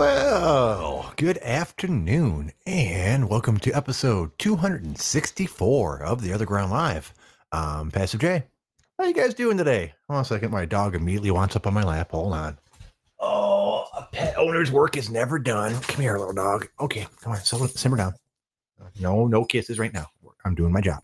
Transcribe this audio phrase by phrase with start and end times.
[0.00, 7.12] Well, good afternoon, and welcome to episode 264 of the Other Ground Live.
[7.52, 8.44] I'm Passive J.
[8.96, 9.92] How you guys doing today?
[10.08, 10.52] Hold on a second.
[10.52, 12.12] My dog immediately wants up on my lap.
[12.12, 12.56] Hold on.
[13.18, 15.78] Oh, a pet owner's work is never done.
[15.82, 16.66] Come here, little dog.
[16.80, 18.14] Okay, come on, simmer down.
[18.98, 20.06] No, no kisses right now.
[20.46, 21.02] I'm doing my job.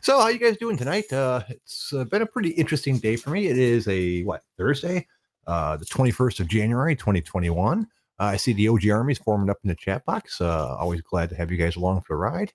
[0.00, 1.12] So, how you guys doing tonight?
[1.12, 3.48] Uh, it's uh, been a pretty interesting day for me.
[3.48, 5.06] It is a what Thursday,
[5.46, 7.86] uh, the 21st of January, 2021.
[8.20, 10.40] Uh, I see the OG armies forming up in the chat box.
[10.40, 12.52] Uh, always glad to have you guys along for the ride.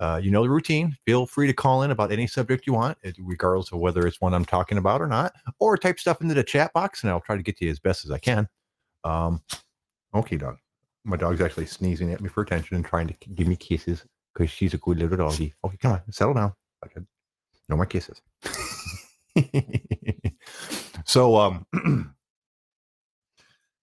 [0.00, 0.96] Uh, you know the routine.
[1.06, 4.34] Feel free to call in about any subject you want, regardless of whether it's one
[4.34, 7.36] I'm talking about or not, or type stuff into the chat box, and I'll try
[7.36, 8.48] to get to you as best as I can.
[9.04, 9.42] Um,
[10.14, 10.56] okay, dog.
[11.04, 14.50] My dog's actually sneezing at me for attention and trying to give me kisses because
[14.50, 15.54] she's a good little doggy.
[15.64, 16.52] Okay, come on, settle down.
[16.84, 17.00] Okay,
[17.68, 18.20] no more kisses.
[21.04, 21.66] so, um,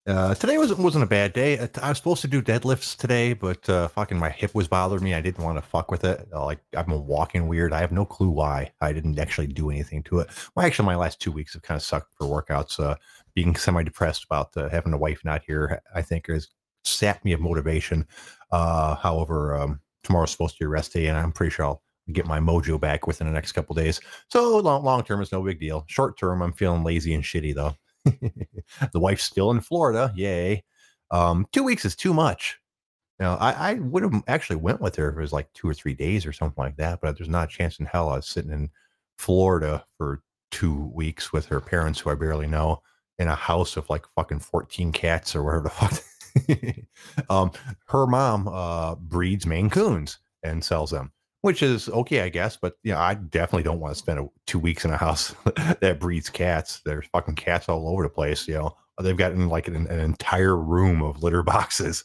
[0.09, 1.59] uh, today wasn't wasn't a bad day.
[1.81, 5.13] I was supposed to do deadlifts today, but uh, fucking my hip was bothering me.
[5.13, 6.27] I didn't want to fuck with it.
[6.33, 7.73] Uh, like I've been walking weird.
[7.73, 8.71] I have no clue why.
[8.81, 10.29] I didn't actually do anything to it.
[10.55, 12.79] Well, actually, my last two weeks have kind of sucked for workouts.
[12.79, 12.95] Uh,
[13.35, 16.47] being semi depressed about uh, having a wife not here, I think has
[16.83, 18.07] sapped me of motivation.
[18.51, 21.83] Uh, however, um, tomorrow's supposed to be a rest day, and I'm pretty sure I'll
[22.11, 24.01] get my mojo back within the next couple days.
[24.29, 25.85] So long long term is no big deal.
[25.87, 27.75] Short term, I'm feeling lazy and shitty though.
[28.05, 30.11] the wife's still in Florida.
[30.15, 30.63] Yay.
[31.11, 32.59] Um, two weeks is too much.
[33.19, 35.73] Now, I, I would have actually went with her if it was like two or
[35.73, 38.27] three days or something like that, but there's not a chance in hell I was
[38.27, 38.69] sitting in
[39.17, 42.81] Florida for two weeks with her parents who I barely know
[43.17, 47.29] in a house of like fucking 14 cats or whatever the fuck.
[47.29, 47.51] um,
[47.87, 51.11] her mom uh, breeds Maine Coons and sells them,
[51.41, 52.57] which is okay, I guess.
[52.57, 55.35] But you know, I definitely don't want to spend a, two weeks in a house
[55.81, 56.81] that breeds cats.
[56.85, 58.47] There's fucking cats all over the place.
[58.47, 62.03] You know, they've got like an, an entire room of litter boxes.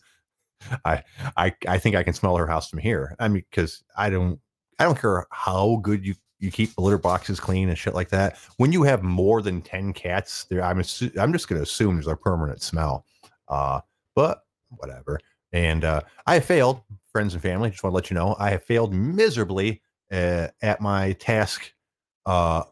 [0.84, 1.02] I,
[1.36, 3.14] I, I think I can smell her house from here.
[3.18, 4.40] I mean, because I don't,
[4.78, 8.10] I don't care how good you you keep the litter boxes clean and shit like
[8.10, 8.36] that.
[8.58, 12.06] When you have more than ten cats, there, I'm assu- I'm just to assume there's
[12.06, 13.06] a permanent smell.
[13.48, 13.80] Uh,
[14.14, 15.20] but whatever.
[15.52, 16.80] And uh, I failed,
[17.14, 17.70] friends and family.
[17.70, 19.80] Just want to let you know, I have failed miserably
[20.10, 21.72] uh, at my task
[22.26, 22.64] uh,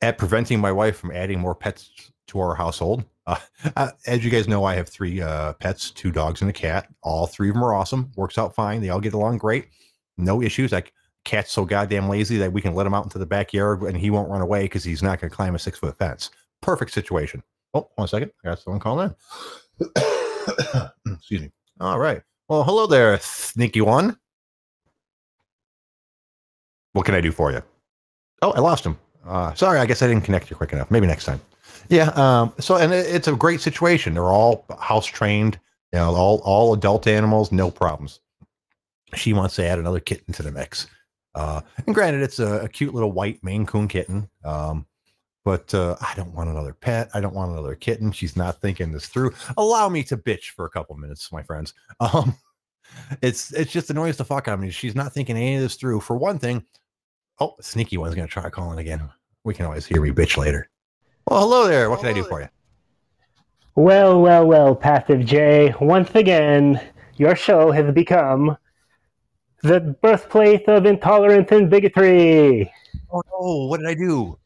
[0.00, 3.04] at preventing my wife from adding more pets to our household.
[3.26, 3.36] Uh,
[3.76, 6.88] uh, as you guys know, I have three uh, pets, two dogs and a cat.
[7.02, 8.10] All three of them are awesome.
[8.16, 8.80] Works out fine.
[8.80, 9.68] They all get along great.
[10.16, 10.72] No issues.
[10.72, 10.94] Like
[11.26, 14.08] cat's so goddamn lazy that we can let him out into the backyard and he
[14.08, 16.30] won't run away because he's not going to climb a six foot fence.
[16.62, 17.42] Perfect situation.
[17.74, 18.30] Oh, one second.
[18.42, 19.14] I got someone calling
[19.80, 19.92] in.
[21.12, 21.50] Excuse me.
[21.78, 22.22] All right.
[22.50, 24.18] Well, hello there, sneaky one.
[26.94, 27.62] What can I do for you?
[28.42, 28.98] Oh, I lost him.
[29.24, 30.90] Uh, sorry, I guess I didn't connect you quick enough.
[30.90, 31.40] Maybe next time.
[31.90, 32.08] Yeah.
[32.16, 34.14] Um, so, and it, it's a great situation.
[34.14, 35.60] They're all house trained.
[35.92, 38.18] You know, all all adult animals, no problems.
[39.14, 40.88] She wants to add another kitten to the mix.
[41.36, 44.28] Uh, and granted, it's a, a cute little white Maine Coon kitten.
[44.44, 44.86] Um,
[45.44, 47.10] but uh, I don't want another pet.
[47.14, 48.12] I don't want another kitten.
[48.12, 49.32] She's not thinking this through.
[49.56, 51.74] Allow me to bitch for a couple minutes, my friends.
[52.00, 52.34] Um,
[53.22, 54.70] it's it's just annoys the fuck out of me.
[54.70, 56.00] She's not thinking any of this through.
[56.00, 56.64] For one thing,
[57.38, 59.08] oh, sneaky one's gonna try calling again.
[59.44, 60.68] We can always hear me bitch later.
[61.28, 61.88] Well, hello there.
[61.88, 62.48] What can I do for you?
[63.76, 65.72] Well, well, well, Passive J.
[65.80, 66.80] Once again,
[67.16, 68.56] your show has become
[69.62, 72.72] the birthplace of intolerance and bigotry.
[73.12, 74.39] Oh no, what did I do?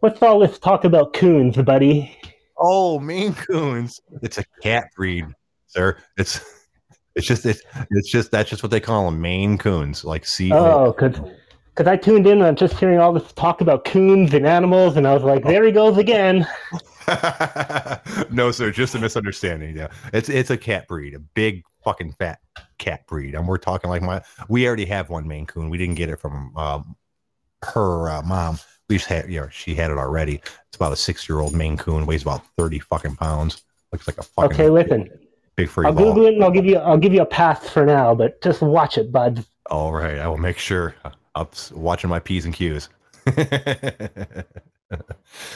[0.00, 2.16] What's all this talk about coons, buddy?
[2.56, 4.00] Oh, Maine Coons.
[4.22, 5.26] It's a cat breed,
[5.66, 5.98] sir.
[6.16, 6.40] It's
[7.16, 10.04] it's just it's, it's just that's just what they call them, Maine Coons.
[10.04, 10.52] Like see.
[10.52, 11.20] Oh, because
[11.70, 14.96] because I tuned in and I'm just hearing all this talk about coons and animals,
[14.96, 16.46] and I was like, there he goes again.
[18.30, 19.76] no, sir, just a misunderstanding.
[19.76, 22.38] Yeah, it's it's a cat breed, a big fucking fat
[22.78, 24.22] cat breed, and we're talking like my.
[24.48, 25.70] We already have one Maine Coon.
[25.70, 26.96] We didn't get it from um,
[27.62, 28.58] her uh, mom.
[28.88, 30.36] We just had, you know, she had it already.
[30.36, 33.62] It's about a six-year-old Maine Coon, weighs about thirty fucking pounds.
[33.92, 35.10] Looks like a fucking Okay, listen.
[35.56, 36.06] big furry I'll ball.
[36.12, 38.62] Google it and I'll give you I'll give you a pass for now, but just
[38.62, 39.44] watch it, bud.
[39.70, 40.94] All right, I will make sure.
[41.34, 42.88] I'm watching my p's and q's.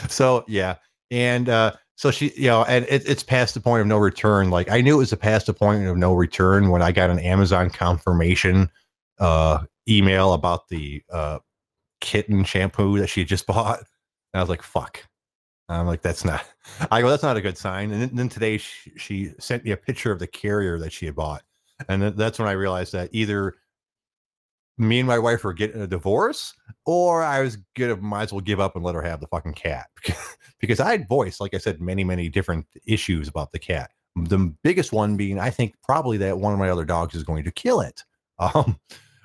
[0.07, 0.75] so yeah,
[1.11, 4.49] and uh, so she, you know, and it, it's past the point of no return.
[4.49, 7.09] Like I knew it was a past the point of no return when I got
[7.09, 8.69] an Amazon confirmation
[9.19, 11.39] uh, email about the uh,
[12.03, 13.79] kitten shampoo that she had just bought.
[13.79, 15.03] And I was like, "Fuck."
[15.69, 16.45] I'm like, "That's not."
[16.91, 19.77] I go, "That's not a good sign." And then, today she, she sent me a
[19.77, 21.41] picture of the carrier that she had bought,
[21.89, 23.55] and then that's when I realized that either
[24.77, 26.53] me and my wife were getting a divorce,
[26.85, 29.53] or I was gonna might as well give up and let her have the fucking
[29.53, 29.87] cat
[30.59, 33.91] because I had voiced, like I said, many many different issues about the cat.
[34.15, 37.43] The biggest one being, I think, probably that one of my other dogs is going
[37.45, 38.03] to kill it.
[38.37, 38.79] Um,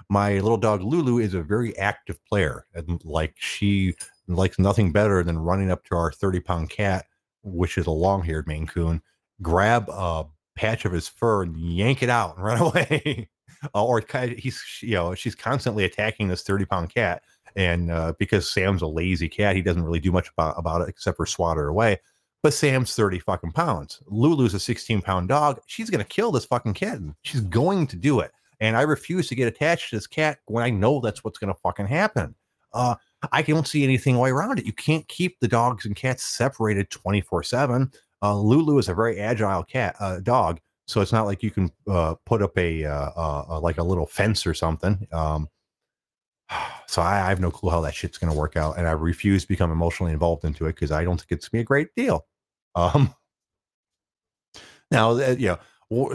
[0.08, 3.94] my little dog Lulu is a very active player, and like she
[4.26, 7.06] likes nothing better than running up to our 30 pound cat,
[7.42, 9.02] which is a long haired Maine Coon,
[9.42, 10.24] grab a
[10.56, 13.28] patch of his fur and yank it out and run away.
[13.74, 14.02] uh, or
[14.36, 17.22] he's, you know, she's constantly attacking this 30 pound cat.
[17.56, 20.88] And uh, because Sam's a lazy cat, he doesn't really do much about, about it
[20.88, 21.98] except for swat her away.
[22.42, 24.00] But Sam's 30 fucking pounds.
[24.06, 25.60] Lulu's a 16 pound dog.
[25.66, 27.16] She's going to kill this fucking kitten.
[27.22, 28.30] She's going to do it.
[28.60, 31.52] And I refuse to get attached to this cat when I know that's what's going
[31.52, 32.34] to fucking happen.
[32.72, 32.96] Uh,
[33.32, 34.66] I don't see anything way around it.
[34.66, 37.90] You can't keep the dogs and cats separated 24 7.
[38.22, 41.70] Uh, Lulu is a very agile cat uh, dog, so it's not like you can
[41.88, 45.06] uh, put up a uh, uh, like a little fence or something.
[45.12, 45.48] Um,
[46.86, 48.92] so I, I, have no clue how that shit's going to work out, and I
[48.92, 51.62] refuse to become emotionally involved into it because I don't think it's going to be
[51.62, 52.26] a great deal.
[52.74, 53.14] Um,
[54.90, 55.58] now, uh, you know,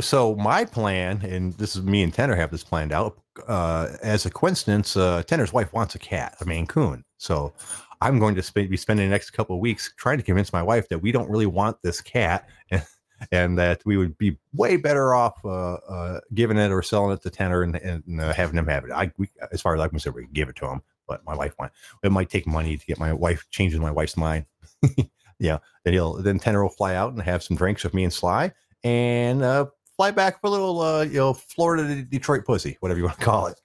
[0.02, 3.18] so my plan, and this is me and Tenor have this planned out.
[3.48, 7.04] Uh, as a coincidence, uh, Tenor's wife wants a cat, a Maine Coon.
[7.18, 7.54] So
[8.02, 10.90] I'm going to be spending the next couple of weeks trying to convince my wife
[10.90, 12.86] that we don't really want this cat and,
[13.32, 17.24] and that we would be way better off uh, uh, giving it or selling it
[17.24, 18.92] to Tenor and, and uh, having him have it.
[18.92, 21.36] I, we, as far as I'm concerned, we can give it to him, but my
[21.36, 21.76] wife wants.
[22.04, 24.46] It might take money to get my wife changes my wife's mind.
[25.40, 28.14] yeah, then he'll then Tenor will fly out and have some drinks with me and
[28.14, 28.52] Sly
[28.84, 29.66] and uh,
[29.96, 33.20] fly back for a little, uh, you know, Florida to Detroit pussy, whatever you want
[33.20, 33.60] to call it.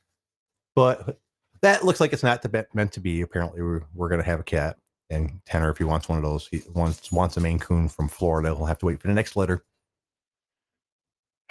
[0.74, 1.18] But
[1.62, 3.20] that looks like it's not to be, meant to be.
[3.20, 4.76] Apparently, we're, we're going to have a cat.
[5.10, 8.08] And Tanner, if he wants one of those, he wants wants a Maine Coon from
[8.08, 8.54] Florida.
[8.54, 9.64] We'll have to wait for the next letter.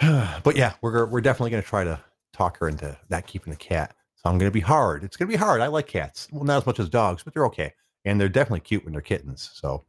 [0.00, 1.98] but yeah, we're we're definitely going to try to
[2.32, 3.96] talk her into not keeping the cat.
[4.14, 5.02] So I'm going to be hard.
[5.02, 5.60] It's going to be hard.
[5.60, 6.28] I like cats.
[6.30, 7.72] Well, not as much as dogs, but they're okay,
[8.04, 9.50] and they're definitely cute when they're kittens.
[9.54, 9.84] So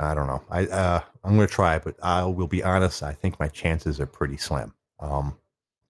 [0.00, 0.42] I don't know.
[0.50, 3.02] I uh, I'm going to try, but I will be honest.
[3.02, 4.74] I think my chances are pretty slim.
[4.98, 5.36] Um,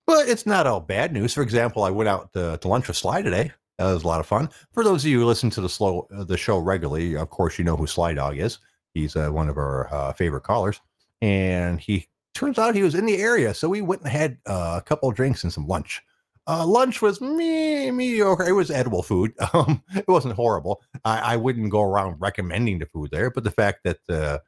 [0.07, 1.33] but it's not all bad news.
[1.33, 3.53] For example, I went out to, to lunch with Sly today.
[3.79, 4.51] That was a lot of fun.
[4.73, 7.59] For those of you who listen to the slow uh, the show regularly, of course
[7.59, 8.59] you know who Sly Dog is.
[8.93, 10.81] He's uh, one of our uh, favorite callers,
[11.23, 13.55] and he turns out he was in the area.
[13.55, 16.03] So we went and had uh, a couple drinks and some lunch.
[16.47, 18.45] Uh, lunch was me mediocre.
[18.45, 19.33] It was edible food.
[19.55, 20.83] Um, it wasn't horrible.
[21.05, 24.39] I, I, wouldn't go around recommending the food there, but the fact that uh,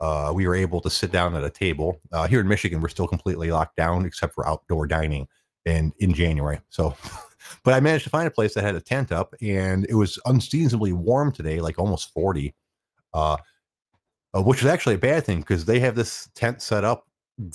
[0.00, 2.00] uh, we were able to sit down at a table.
[2.12, 5.28] Uh, here in Michigan, we're still completely locked down except for outdoor dining
[5.66, 6.60] and in January.
[6.70, 6.96] So,
[7.64, 10.18] but I managed to find a place that had a tent up and it was
[10.24, 12.54] unseasonably warm today, like almost 40,
[13.12, 13.36] uh,
[14.34, 17.06] uh which is actually a bad thing because they have this tent set up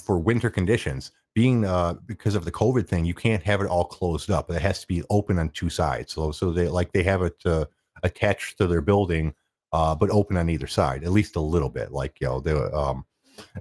[0.04, 1.12] for winter conditions.
[1.36, 4.50] Being uh, because of the COVID thing, you can't have it all closed up.
[4.50, 6.14] It has to be open on two sides.
[6.14, 7.66] So, so they like they have it uh,
[8.04, 9.36] attached to their building
[9.76, 11.92] uh, but open on either side, at least a little bit.
[11.92, 13.06] Like you know, the um,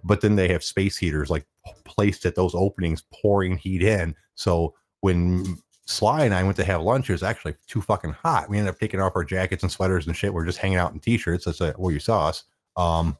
[0.04, 1.44] but then they have space heaters like
[1.84, 4.14] placed at those openings, pouring heat in.
[4.36, 8.48] So when Sly and I went to have lunch, it was actually too fucking hot.
[8.48, 10.32] We ended up taking off our jackets and sweaters and shit.
[10.32, 11.46] We're just hanging out in t-shirts.
[11.46, 12.44] That's where you saw us.
[12.76, 13.18] Um,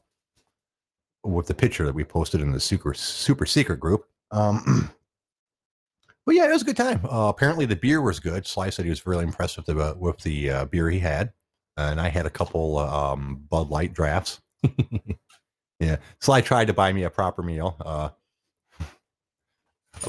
[1.25, 4.05] with the picture that we posted in the super super secret group.
[4.35, 4.91] Um,
[6.25, 7.01] but yeah, it was a good time.
[7.05, 8.45] Uh, apparently, the beer was good.
[8.45, 11.33] Sly said he was really impressed with the uh, with the uh, beer he had
[11.77, 14.41] and I had a couple um, Bud Light drafts.
[15.79, 17.75] yeah, Sly tried to buy me a proper meal.
[17.83, 18.09] Uh,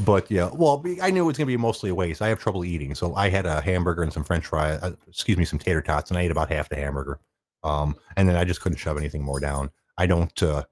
[0.04, 2.22] but yeah, well, I knew it was going to be mostly a waste.
[2.22, 4.80] I have trouble eating, so I had a hamburger and some French fries.
[4.82, 7.20] Uh, excuse me, some tater tots, and I ate about half the hamburger.
[7.62, 9.70] Um, and then I just couldn't shove anything more down.
[9.98, 10.42] I don't.
[10.42, 10.64] Uh,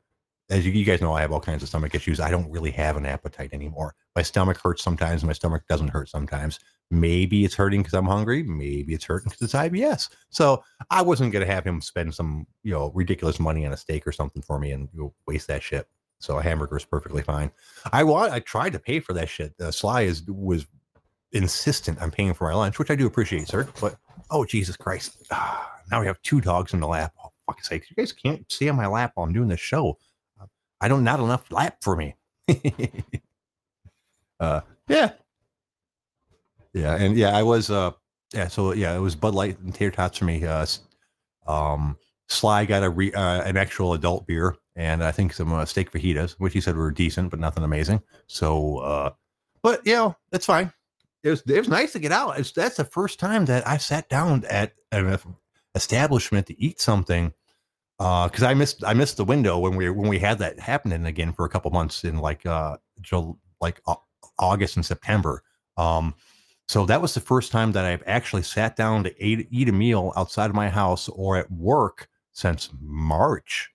[0.51, 2.21] as you, you, guys know, I have all kinds of stomach issues.
[2.21, 3.95] I don't really have an appetite anymore.
[4.15, 5.25] My stomach hurts sometimes.
[5.25, 6.61] My stomach doesn't hurt sometimes.
[6.91, 8.43] Maybe it's hurting because I'm hungry.
[8.43, 10.11] Maybe it's hurting because it's IBS.
[10.29, 13.77] So I wasn't going to have him spend some, you know, ridiculous money on a
[13.77, 15.89] steak or something for me and you know, waste that shit.
[16.21, 17.51] So a hamburger is perfectly fine.
[17.93, 18.33] I want.
[18.33, 19.55] I tried to pay for that shit.
[19.61, 20.67] Uh, Sly is was
[21.33, 23.69] insistent on paying for my lunch, which I do appreciate, sir.
[23.81, 23.97] But
[24.31, 27.13] oh Jesus Christ, ah, now we have two dogs in the lap.
[27.23, 29.99] Oh fuck's sake, you guys can't see on my lap while I'm doing this show.
[30.81, 32.17] I don't not enough lap for me.
[34.41, 35.13] uh, yeah,
[36.73, 37.93] yeah, and yeah, I was uh,
[38.35, 40.45] yeah, so yeah, it was Bud Light and tater tots for me.
[40.45, 40.67] Uh,
[41.47, 41.97] um,
[42.29, 45.93] Sly got a re, uh, an actual adult beer, and I think some uh, steak
[45.93, 48.03] fajitas, which he said were decent, but nothing amazing.
[48.27, 49.11] So, uh,
[49.63, 50.73] but you know, that's fine.
[51.23, 52.39] It was it was nice to get out.
[52.39, 55.19] It's, that's the first time that I sat down at an
[55.75, 57.33] establishment to eat something
[57.99, 61.07] because uh, I missed I missed the window when we when we had that happening
[61.07, 62.77] again for a couple months in like uh
[63.61, 63.81] like
[64.39, 65.43] August and September.
[65.77, 66.15] Um,
[66.69, 69.73] so that was the first time that I've actually sat down to eat, eat a
[69.73, 73.71] meal outside of my house or at work since March.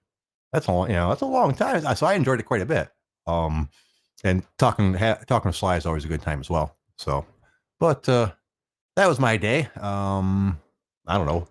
[0.52, 1.96] That's a long, you know, that's a long time.
[1.96, 2.90] So I enjoyed it quite a bit.
[3.28, 3.70] Um,
[4.24, 6.76] and talking ha- talking to Sly is always a good time as well.
[6.98, 7.26] So,
[7.80, 8.32] but uh,
[8.96, 9.70] that was my day.
[9.80, 10.60] Um,
[11.06, 11.48] I don't know.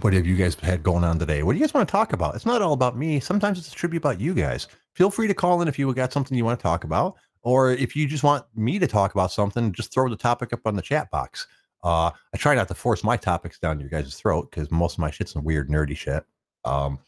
[0.00, 1.42] What have you guys had going on today?
[1.42, 2.34] What do you guys want to talk about?
[2.34, 3.20] It's not all about me.
[3.20, 4.66] Sometimes it's a tribute about you guys.
[4.94, 7.72] Feel free to call in if you got something you want to talk about, or
[7.72, 10.74] if you just want me to talk about something, just throw the topic up on
[10.74, 11.46] the chat box.
[11.84, 15.00] Uh, I try not to force my topics down your guys' throat because most of
[15.00, 16.24] my shit's some weird nerdy shit.
[16.64, 16.98] Um,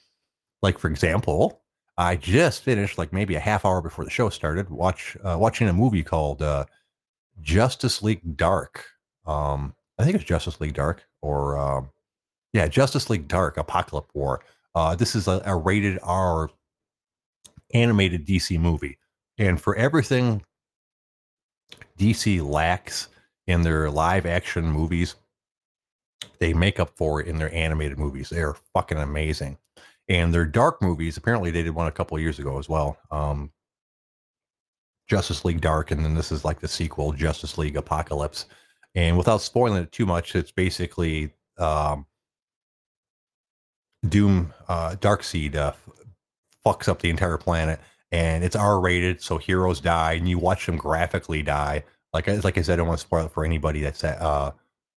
[0.61, 1.63] like for example,
[1.97, 5.69] I just finished like maybe a half hour before the show started watch uh, watching
[5.69, 6.67] a movie called uh,
[7.41, 8.87] Justice League Dark.
[9.27, 11.91] Um, I think it's Justice League Dark or um,
[12.53, 14.43] yeah, Justice League Dark Apokolips War.
[14.75, 16.51] Uh, this is a, a rated R
[17.75, 18.99] animated DC movie,
[19.39, 20.43] and for everything
[21.99, 23.09] DC lacks
[23.47, 25.15] in their live action movies,
[26.39, 28.29] they make up for it in their animated movies.
[28.29, 29.59] They are fucking amazing.
[30.09, 32.99] And their dark movies, apparently they did one a couple years ago as well.
[33.11, 33.51] Um,
[35.09, 38.47] Justice League Dark, and then this is like the sequel, Justice League Apokolips.
[38.95, 42.07] And without spoiling it too much, it's basically um,
[44.09, 45.73] Doom, uh, Darkseid uh,
[46.67, 47.81] fucks up the entire planet,
[48.11, 51.85] and it's R rated, so heroes die, and you watch them graphically die.
[52.13, 54.53] Like like I said, I don't want to spoil it for anybody that's uh,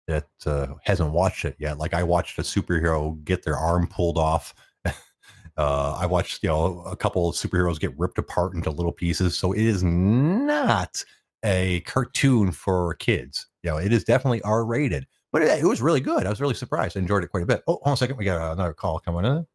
[0.08, 1.78] that uh, hasn't watched it yet.
[1.78, 4.54] Like I watched a superhero get their arm pulled off.
[4.86, 9.38] uh, I watched you know a couple of superheroes get ripped apart into little pieces.
[9.38, 11.04] So it is not
[11.44, 13.48] a cartoon for kids.
[13.64, 16.28] You know, it is definitely R rated, but it, was really good.
[16.28, 16.96] I was really surprised.
[16.96, 17.64] I enjoyed it quite a bit.
[17.68, 18.18] Oh, hold on a second.
[18.18, 19.46] We got another call coming in.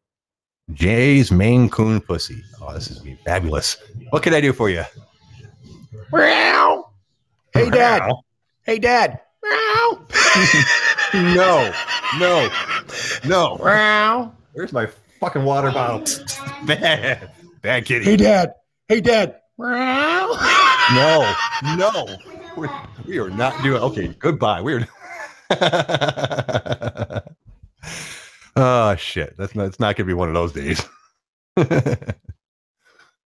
[0.73, 2.43] Jay's Maine Coon Pussy.
[2.61, 3.77] Oh, this is fabulous.
[4.09, 4.83] What can I do for you?
[6.11, 6.91] Meow.
[7.53, 8.11] Hey, Dad.
[8.63, 9.21] Hey, Dad.
[9.41, 10.05] Meow.
[11.13, 11.73] no,
[12.19, 12.49] no,
[13.25, 13.57] no.
[13.63, 14.33] Meow.
[14.51, 14.87] Where's my
[15.21, 16.05] fucking water bottle?
[16.67, 17.31] bad,
[17.61, 18.03] bad kitty.
[18.03, 18.53] Hey, Dad.
[18.89, 19.39] Hey, Dad.
[19.57, 20.35] Meow.
[20.93, 21.33] No,
[21.77, 22.17] no.
[22.57, 22.69] We're,
[23.07, 23.81] we are not doing.
[23.81, 24.61] Okay, goodbye.
[24.61, 24.85] We're.
[28.55, 29.35] Oh shit!
[29.37, 29.67] That's not.
[29.67, 30.85] It's not gonna be one of those days.
[31.57, 31.63] uh,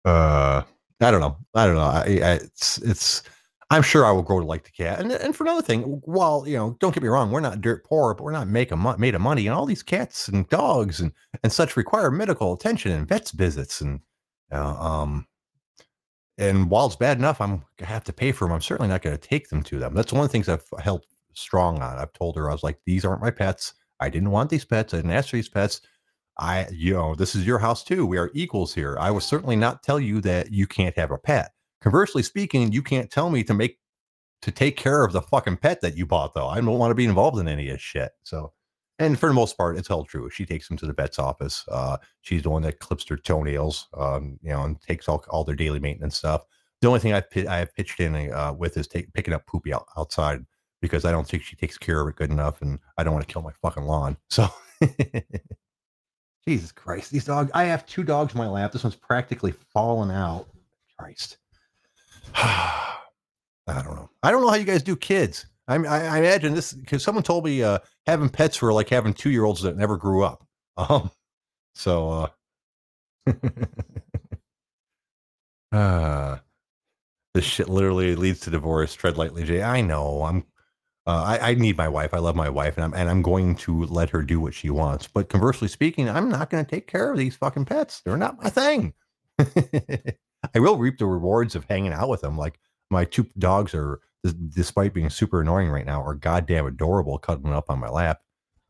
[0.05, 1.37] I don't know.
[1.53, 1.81] I don't know.
[1.81, 3.23] I, I, it's it's
[3.69, 4.99] I'm sure I will grow to like the cat.
[4.99, 7.83] And and for another thing, while you know, don't get me wrong, we're not dirt
[7.83, 9.45] poor, but we're not making made of money.
[9.45, 11.11] And all these cats and dogs and
[11.43, 13.81] and such require medical attention and vets visits.
[13.81, 13.99] And
[14.51, 15.27] uh, um,
[16.37, 18.53] and while it's bad enough, I'm gonna have to pay for them.
[18.53, 19.93] I'm certainly not going to take them to them.
[19.93, 21.05] That's one of the things I've held
[21.37, 21.97] strong on.
[21.97, 23.73] I've told her I was like, these aren't my pets.
[23.99, 24.93] I didn't want these pets.
[24.93, 25.81] I didn't ask for these pets.
[26.39, 28.05] I, you know, this is your house too.
[28.05, 28.95] We are equals here.
[28.99, 31.51] I will certainly not tell you that you can't have a pet.
[31.81, 33.79] Conversely speaking, you can't tell me to make
[34.43, 36.47] to take care of the fucking pet that you bought, though.
[36.47, 38.11] I don't want to be involved in any of this shit.
[38.21, 38.53] So,
[38.99, 40.29] and for the most part, it's held true.
[40.29, 41.65] She takes them to the vet's office.
[41.71, 45.43] Uh, she's the one that clips their toenails, um, you know, and takes all, all
[45.43, 46.43] their daily maintenance stuff.
[46.81, 47.23] The only thing I
[47.57, 50.45] have pitched in uh, with is take, picking up poopy out, outside
[50.81, 53.27] because I don't think she takes care of it good enough, and I don't want
[53.27, 54.17] to kill my fucking lawn.
[54.29, 54.47] So,
[56.47, 57.51] Jesus Christ, these dogs!
[57.53, 58.71] I have two dogs in my lap.
[58.71, 60.47] This one's practically fallen out.
[60.97, 61.37] Christ.
[62.35, 63.01] I
[63.67, 64.09] don't know.
[64.23, 65.45] I don't know how you guys do kids.
[65.67, 69.29] I, I, imagine this because someone told me uh, having pets were like having two
[69.29, 70.43] year olds that never grew up.
[70.77, 71.09] Um,
[71.73, 72.29] so,
[73.27, 73.33] uh,
[75.71, 76.37] uh,
[77.33, 78.93] this shit literally leads to divorce.
[78.93, 79.63] Tread lightly, Jay.
[79.63, 80.21] I know.
[80.23, 80.45] I'm.
[81.07, 82.13] Uh, I, I need my wife.
[82.13, 84.69] I love my wife, and I'm and I'm going to let her do what she
[84.69, 85.07] wants.
[85.07, 88.01] But conversely speaking, I'm not going to take care of these fucking pets.
[88.01, 88.93] They're not my thing.
[89.39, 92.37] I will reap the rewards of hanging out with them.
[92.37, 92.59] Like
[92.89, 94.01] my two dogs are,
[94.49, 98.19] despite being super annoying right now, are goddamn adorable, cuddling up on my lap.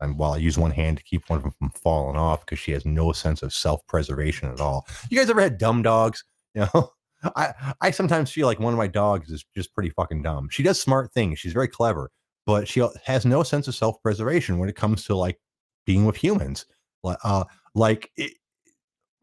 [0.00, 2.60] And while I use one hand to keep one of them from falling off because
[2.60, 4.86] she has no sense of self preservation at all.
[5.10, 6.24] You guys ever had dumb dogs?
[6.54, 6.92] You know,
[7.36, 10.48] I I sometimes feel like one of my dogs is just pretty fucking dumb.
[10.50, 11.38] She does smart things.
[11.38, 12.10] She's very clever,
[12.48, 15.38] but she has no sense of self preservation when it comes to like
[15.84, 16.64] being with humans.
[17.04, 18.32] Uh, like it,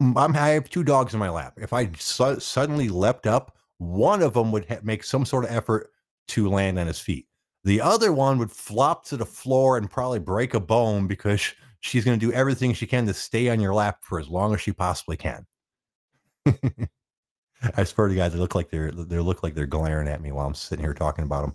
[0.00, 1.54] I have two dogs in my lap.
[1.56, 5.50] If I su- suddenly leapt up, one of them would ha- make some sort of
[5.50, 5.90] effort
[6.28, 7.26] to land on his feet.
[7.64, 12.04] The other one would flop to the floor and probably break a bone because she's
[12.04, 14.60] going to do everything she can to stay on your lap for as long as
[14.60, 15.44] she possibly can.
[17.76, 20.30] I swear to God, they look like they're they look like they're glaring at me
[20.30, 21.54] while I'm sitting here talking about them.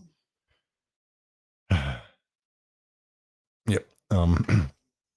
[3.68, 3.86] yep.
[4.12, 4.70] Um,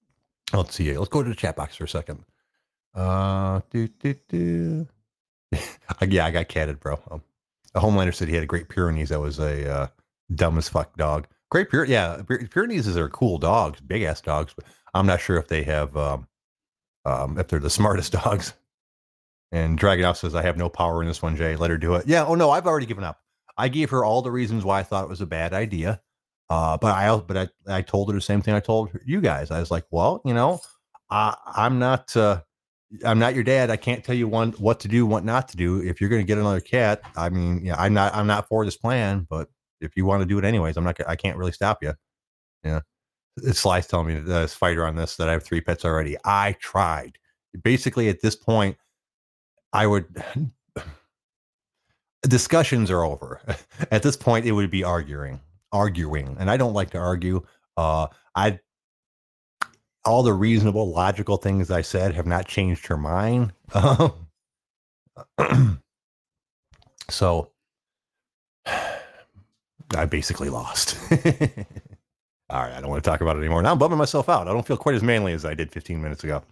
[0.52, 0.96] let's see.
[0.96, 2.24] Let's go to the chat box for a second.
[2.94, 4.88] Uh, do, do, do.
[6.08, 7.00] yeah, I got catted, bro.
[7.10, 7.22] Um,
[7.74, 9.08] a Homelander said he had a Great Pyrenees.
[9.08, 9.86] That was a uh,
[10.34, 11.26] dumb as fuck dog.
[11.50, 14.54] Great Pyrenees, yeah, Pyrenees are cool dogs, big ass dogs.
[14.54, 16.28] But I'm not sure if they have um,
[17.04, 18.54] um, if they're the smartest dogs.
[19.52, 21.54] And Dragon Out says, I have no power in this one, Jay.
[21.54, 22.08] Let her do it.
[22.08, 22.24] Yeah.
[22.24, 23.20] Oh, no, I've already given up.
[23.56, 26.00] I gave her all the reasons why I thought it was a bad idea.
[26.50, 29.50] Uh, but I, but I, I told her the same thing I told you guys.
[29.50, 30.60] I was like, well, you know,
[31.10, 32.40] I, I'm not, uh,
[33.04, 33.70] I'm not your dad.
[33.70, 35.82] I can't tell you one what to do, what not to do.
[35.82, 38.64] If you're going to get another cat, I mean, yeah, I'm not, I'm not for
[38.64, 39.26] this plan.
[39.28, 39.48] But
[39.80, 41.94] if you want to do it anyways, I'm not, I can't really stop you.
[42.62, 42.80] Yeah.
[43.38, 46.16] It's Sly's telling me that this fighter on this that I have three pets already.
[46.24, 47.18] I tried.
[47.62, 48.76] Basically, at this point,
[49.72, 50.06] I would
[52.22, 53.40] discussions are over.
[53.90, 55.40] At this point, it would be arguing,
[55.74, 57.44] arguing, and I don't like to argue.
[57.76, 58.60] Uh, I
[60.06, 63.52] all the reasonable, logical things I said have not changed her mind.
[67.10, 67.50] so
[68.66, 70.96] I basically lost.
[71.10, 73.62] all right, I don't want to talk about it anymore.
[73.62, 74.46] Now I'm bumming myself out.
[74.46, 76.42] I don't feel quite as manly as I did 15 minutes ago.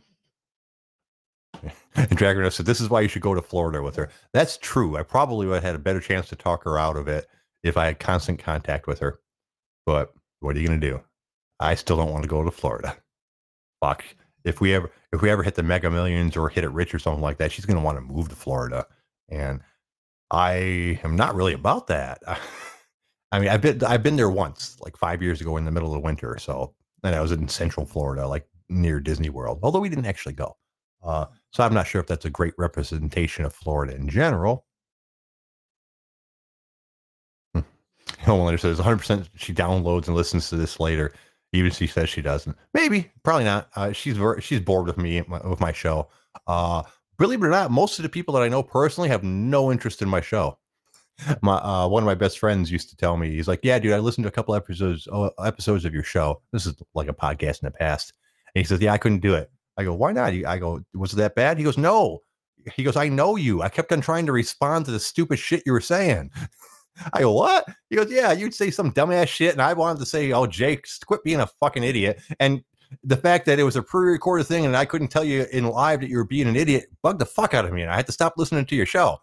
[1.95, 4.09] and Dragon said, This is why you should go to Florida with her.
[4.33, 4.97] That's true.
[4.97, 7.29] I probably would have had a better chance to talk her out of it
[7.63, 9.21] if I had constant contact with her.
[9.87, 11.01] But what are you going to do?
[11.61, 12.97] I still don't want to go to Florida.
[13.81, 14.05] Fuck.
[14.45, 16.99] If we ever if we ever hit the mega millions or hit it rich or
[16.99, 18.87] something like that, she's going to want to move to Florida.
[19.29, 19.61] And
[20.31, 22.21] I am not really about that.
[23.33, 25.95] I mean, I've been I've been there once, like five years ago in the middle
[25.95, 26.37] of winter.
[26.39, 29.61] So, and I was in Central Florida, like near Disney World.
[29.63, 30.57] Although we didn't actually go.
[31.03, 34.67] Uh, so I'm not sure if that's a great representation of Florida in general.
[38.23, 41.13] Homelander says 100% she downloads and listens to this later,
[41.53, 42.57] even if she says she doesn't.
[42.75, 43.69] Maybe, probably not.
[43.77, 46.09] Uh, she's she's bored with me with my show.
[46.47, 46.83] Uh,
[47.19, 50.03] believe it or not, most of the people that I know personally have no interest
[50.03, 50.59] in my show.
[51.43, 53.93] My uh, one of my best friends used to tell me, he's like, "Yeah, dude,
[53.93, 56.41] I listened to a couple episodes oh, episodes of your show.
[56.53, 58.15] This is like a podcast in the past."
[58.55, 59.51] And he says, "Yeah, I couldn't do it.
[59.77, 60.33] I go, why not?
[60.33, 61.59] I go, was it that bad?
[61.59, 62.21] He goes, no.
[62.77, 63.63] He goes, I know you.
[63.63, 66.31] I kept on trying to respond to the stupid shit you were saying.
[67.13, 67.67] I go, what?
[67.91, 69.53] He goes, yeah, you'd say some dumbass shit.
[69.53, 72.21] And I wanted to say, oh, Jake, quit being a fucking idiot.
[72.39, 72.63] And
[73.03, 76.01] the fact that it was a pre-recorded thing and I couldn't tell you in live
[76.01, 77.83] that you were being an idiot bugged the fuck out of me.
[77.83, 79.19] And I had to stop listening to your show.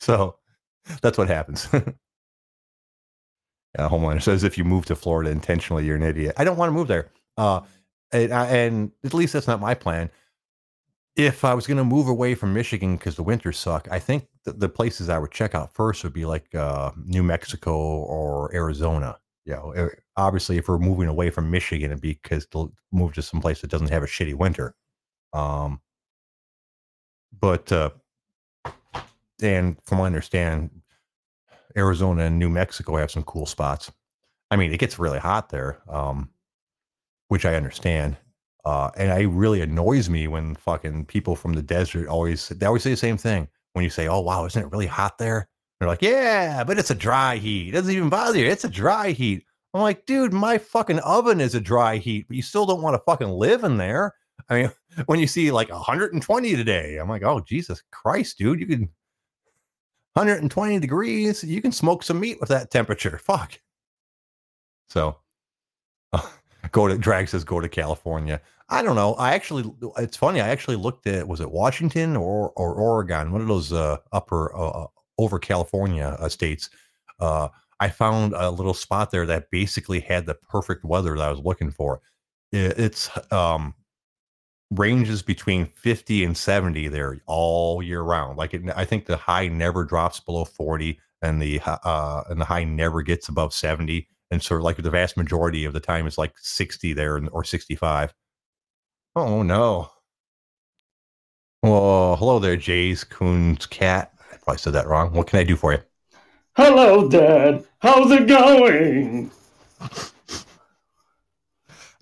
[0.00, 0.36] So
[1.02, 1.68] that's what happens.
[1.72, 1.88] yeah,
[3.78, 6.34] Homelander says if you move to Florida intentionally, you're an idiot.
[6.36, 7.10] I don't want to move there.
[7.36, 7.60] Uh,
[8.12, 10.10] and, and at least that's not my plan.
[11.16, 14.26] If I was going to move away from Michigan because the winters suck, I think
[14.44, 18.54] the, the, places I would check out first would be like uh, New Mexico or
[18.54, 19.18] Arizona.
[19.44, 23.14] You know, eh, obviously, if we're moving away from Michigan, it'd be because to move
[23.14, 24.74] to some place that doesn't have a shitty winter.
[25.32, 25.80] Um,
[27.38, 27.90] but uh,
[29.42, 30.70] and from what I understand,
[31.76, 33.90] Arizona and New Mexico have some cool spots.
[34.50, 35.80] I mean, it gets really hot there.
[35.88, 36.30] Um,
[37.30, 38.16] which I understand.
[38.64, 42.82] Uh, and it really annoys me when fucking people from the desert always they always
[42.82, 43.48] say the same thing.
[43.72, 46.90] When you say, "Oh wow, isn't it really hot there?" They're like, "Yeah, but it's
[46.90, 47.68] a dry heat.
[47.68, 48.46] It doesn't even bother you.
[48.46, 52.36] It's a dry heat." I'm like, dude, my fucking oven is a dry heat, but
[52.36, 54.14] you still don't want to fucking live in there.
[54.48, 54.72] I mean,
[55.06, 58.80] when you see like 120 today, I'm like, oh Jesus Christ, dude, you can
[60.14, 63.18] 120 degrees, you can smoke some meat with that temperature.
[63.18, 63.60] Fuck.
[64.88, 65.18] So,
[66.12, 66.28] uh,
[66.72, 68.40] go to drag says go to California.
[68.70, 69.14] I don't know.
[69.14, 70.40] I actually, it's funny.
[70.40, 74.54] I actually looked at was it Washington or or Oregon, one of those uh, upper
[74.56, 74.86] uh, uh
[75.18, 76.70] over California uh, states.
[77.18, 77.48] Uh,
[77.80, 81.40] I found a little spot there that basically had the perfect weather that I was
[81.40, 82.00] looking for.
[82.52, 83.74] It, it's um,
[84.70, 88.38] ranges between 50 and 70 there all year round.
[88.38, 92.44] Like it, I think the high never drops below 40 and the uh and the
[92.44, 96.06] high never gets above 70 and sort of like the vast majority of the time
[96.06, 98.14] is like 60 there or 65
[99.16, 99.90] oh no.
[101.62, 104.12] Well hello there jays coon's cat.
[104.32, 105.12] I probably said that wrong.
[105.12, 105.80] What can i do for you?
[106.56, 107.64] Hello dad.
[107.80, 109.30] How's it going?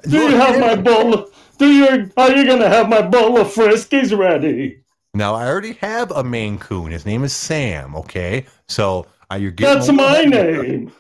[0.03, 4.17] Do you have my bowl do you are you gonna have my bowl of friskies
[4.17, 4.83] ready?
[5.15, 6.93] Now i already have a maine coon.
[6.93, 8.47] His name is sam okay?
[8.69, 10.93] So uh, you're getting that's my name.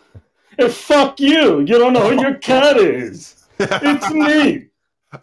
[0.58, 1.60] And fuck you.
[1.60, 3.34] You don't know who your cat is.
[3.60, 4.68] It's me.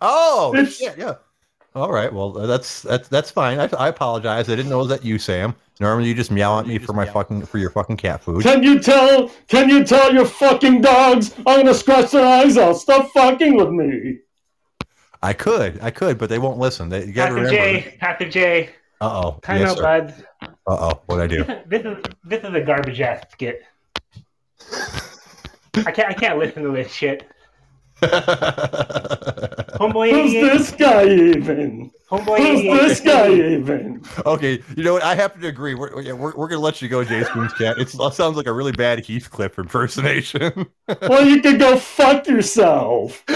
[0.01, 1.15] Oh, it's, yeah, yeah.
[1.75, 2.11] All right.
[2.11, 3.59] Well, that's that's that's fine.
[3.59, 4.49] I, I apologize.
[4.49, 5.55] I didn't know it was that you, Sam.
[5.79, 8.43] Normally, you just meow at me for my fucking for your fucking cat food.
[8.43, 9.29] Can you tell?
[9.47, 12.77] Can you tell your fucking dogs I'm gonna scratch their eyes out?
[12.77, 14.19] Stop fucking with me.
[15.21, 16.87] I could, I could, but they won't listen.
[16.87, 17.57] They, you got to remember.
[17.57, 18.69] J, Path J.
[19.01, 19.39] Uh oh.
[19.41, 20.25] Time yes, out, bud.
[20.41, 21.01] Uh oh.
[21.07, 21.43] What I do?
[21.67, 23.63] This is this is a garbage ass skit.
[25.75, 27.27] I can't I can't listen to this shit.
[29.75, 30.57] Homeboy Who's 88.
[30.57, 31.91] this guy even?
[32.09, 32.81] Homeboy Who's 88.
[32.81, 34.03] this guy even?
[34.25, 35.03] okay, you know what?
[35.03, 35.75] I happen to agree.
[35.75, 37.77] We're, yeah, we're, we're gonna let you go, Jay Spoon's cat.
[37.77, 40.67] It's, it sounds like a really bad Heathcliff impersonation.
[41.01, 43.23] Well, you can go fuck yourself.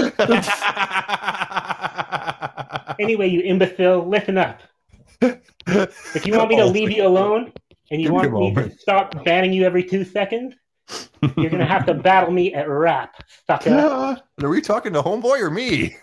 [3.00, 4.60] Anyway, you imbecile, listen up.
[5.22, 6.68] If you want me to oh.
[6.68, 7.54] leave you alone
[7.92, 10.54] and you Give want a me to stop banning you every two seconds,
[11.38, 14.18] you're gonna have to battle me at rap, sucker.
[14.42, 15.98] Are we talking to homeboy or me?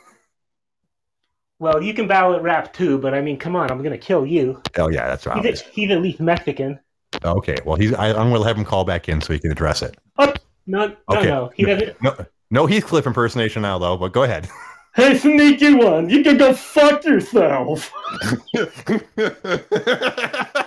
[1.59, 4.27] Well, you can battle at rap too, but I mean, come on, I'm gonna kill
[4.27, 4.61] you.
[4.77, 6.79] Oh yeah, that's He's, he's at least Mexican.
[7.25, 7.94] Okay, well he's.
[7.94, 9.96] I, I'm gonna have him call back in so he can address it.
[10.18, 10.33] Oh,
[10.66, 11.29] no, no, Okay.
[11.29, 11.51] no.
[11.55, 12.03] He doesn't.
[12.03, 12.14] No,
[12.51, 13.96] no Heathcliff impersonation now though.
[13.96, 14.49] But go ahead.
[14.96, 17.92] Hey, sneaky one, you can go fuck yourself.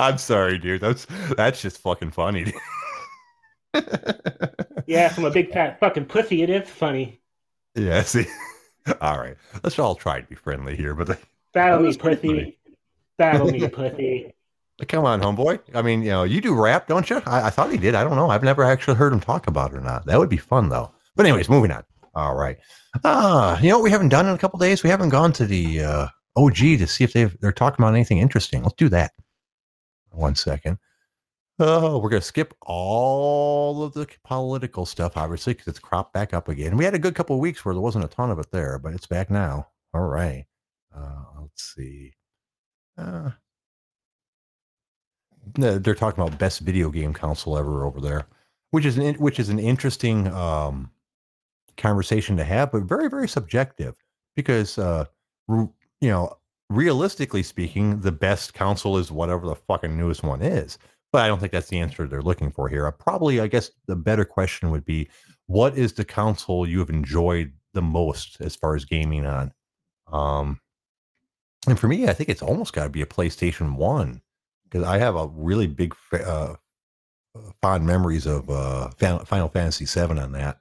[0.06, 0.80] I'm sorry, dude.
[0.80, 2.52] That's that's just fucking funny.
[4.86, 7.20] Yeah, from a big fat fucking pussy, it is funny.
[7.76, 8.02] yeah.
[8.02, 8.26] See.
[9.00, 9.36] All right.
[9.62, 11.06] Let's all try to be friendly here, but
[11.52, 12.58] Battle That me, was pretty pussy.
[13.18, 14.34] Battle me, pussy.
[14.88, 15.60] come on, homeboy.
[15.74, 17.22] I mean, you know, you do rap, don't you?
[17.26, 17.94] I, I thought he did.
[17.94, 18.30] I don't know.
[18.30, 20.06] I've never actually heard him talk about it or not.
[20.06, 20.90] That would be fun though.
[21.14, 21.84] But anyways, moving on.
[22.14, 22.56] All right.
[23.04, 24.82] Ah, you know what we haven't done in a couple days?
[24.82, 28.18] We haven't gone to the uh, OG to see if they've they're talking about anything
[28.18, 28.62] interesting.
[28.62, 29.12] Let's do that.
[30.10, 30.78] One second.
[31.58, 36.48] Oh, we're gonna skip all of the political stuff, obviously, because it's cropped back up
[36.48, 36.76] again.
[36.76, 38.78] We had a good couple of weeks where there wasn't a ton of it there,
[38.78, 39.68] but it's back now.
[39.92, 40.46] All right.
[40.96, 42.14] Uh, let's see.
[42.96, 43.30] Uh,
[45.54, 48.26] they're talking about best video game console ever over there,
[48.70, 50.90] which is an which is an interesting um,
[51.76, 53.94] conversation to have, but very very subjective
[54.36, 55.04] because uh,
[55.48, 55.70] you
[56.02, 56.36] know
[56.70, 60.78] realistically speaking, the best console is whatever the fucking newest one is.
[61.12, 62.86] But I don't think that's the answer they're looking for here.
[62.86, 65.10] Uh, Probably, I guess the better question would be,
[65.46, 69.52] what is the console you have enjoyed the most as far as gaming on?
[70.10, 70.60] Um,
[71.66, 74.22] and for me, I think it's almost got to be a PlayStation One
[74.64, 76.54] because I have a really big uh,
[77.60, 78.90] fond memories of uh,
[79.24, 80.60] Final, Fantasy VII on that.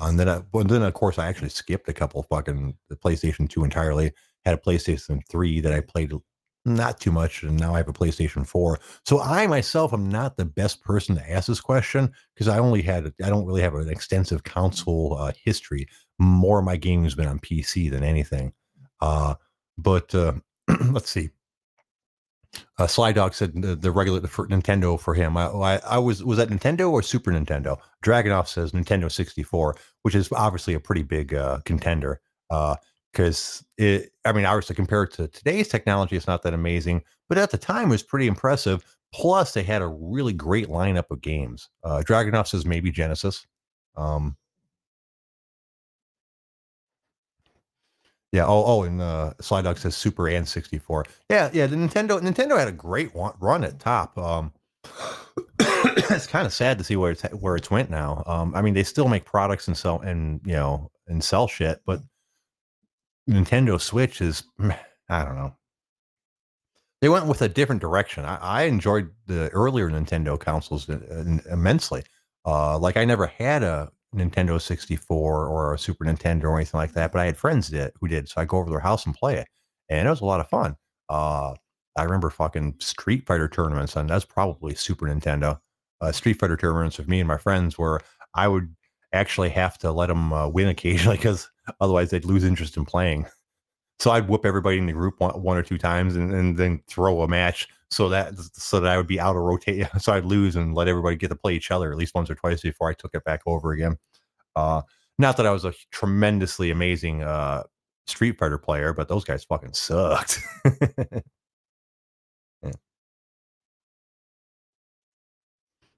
[0.00, 3.50] and then, I, well, then of course, I actually skipped a couple fucking the PlayStation
[3.50, 4.12] Two entirely.
[4.44, 6.12] Had a PlayStation Three that I played
[6.64, 8.78] not too much, and now I have a PlayStation Four.
[9.04, 12.82] So I myself am not the best person to ask this question because I only
[12.82, 15.86] had I don't really have an extensive console uh, history.
[16.18, 18.52] More of my gaming has been on PC than anything.
[19.00, 19.34] Uh,
[19.76, 20.34] but uh,
[20.90, 21.30] let's see.
[22.78, 25.36] Uh, Sly Dog said the, the regular for Nintendo for him.
[25.36, 27.78] I, I, I was was that Nintendo or Super Nintendo?
[28.04, 32.20] Dragonoff says Nintendo 64, which is obviously a pretty big uh, contender.
[33.14, 37.50] Because it, I mean, obviously compared to today's technology, it's not that amazing, but at
[37.52, 38.84] the time it was pretty impressive.
[39.14, 41.70] Plus, they had a really great lineup of games.
[41.84, 43.46] Uh, Dragonoff says maybe Genesis.
[43.96, 44.36] Um,
[48.34, 48.46] Yeah.
[48.46, 51.04] Oh, oh, and uh, Sly Dog says Super and 64.
[51.30, 51.68] Yeah, yeah.
[51.68, 54.18] The Nintendo Nintendo had a great run at top.
[54.18, 54.52] Um,
[55.60, 58.24] it's kind of sad to see where it's where it's went now.
[58.26, 61.80] Um, I mean, they still make products and sell and you know and sell shit,
[61.86, 62.00] but
[63.28, 64.44] Nintendo Switch is
[65.08, 65.54] I don't know.
[67.00, 68.24] They went with a different direction.
[68.24, 72.02] I, I enjoyed the earlier Nintendo consoles uh, immensely.
[72.46, 76.92] Uh, like I never had a Nintendo 64 or a Super Nintendo or anything like
[76.92, 78.28] that, but I had friends that who did.
[78.28, 79.48] So I go over their house and play it,
[79.88, 80.76] and it was a lot of fun.
[81.08, 81.54] Uh,
[81.96, 85.60] I remember fucking Street Fighter tournaments, and that's probably Super Nintendo.
[86.00, 88.00] Uh, Street Fighter tournaments with me and my friends, where
[88.34, 88.74] I would
[89.12, 91.50] actually have to let them uh, win occasionally because
[91.80, 93.26] otherwise they'd lose interest in playing.
[94.00, 96.82] So I'd whoop everybody in the group one, one or two times, and, and then
[96.88, 99.86] throw a match so that so that I would be out of rotate.
[100.00, 102.34] So I'd lose and let everybody get to play each other at least once or
[102.34, 103.96] twice before I took it back over again.
[104.56, 104.82] Uh,
[105.18, 107.62] not that I was a tremendously amazing uh,
[108.06, 110.40] Street Fighter player, but those guys fucking sucked.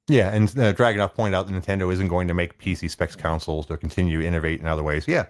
[0.09, 0.35] yeah.
[0.35, 3.77] and uh, Dragonoff pointed out that Nintendo isn't going to make PC specs consoles to
[3.77, 5.09] continue to innovate in other ways.
[5.09, 5.27] Yeah,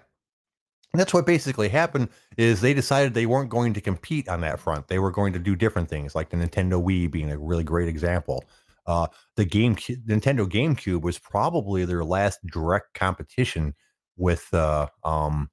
[0.93, 4.87] that's what basically happened is they decided they weren't going to compete on that front.
[4.87, 7.87] They were going to do different things, like the Nintendo Wii being a really great
[7.87, 8.45] example.
[8.85, 13.75] Uh, the game Nintendo GameCube was probably their last direct competition
[14.15, 15.49] with uh, um,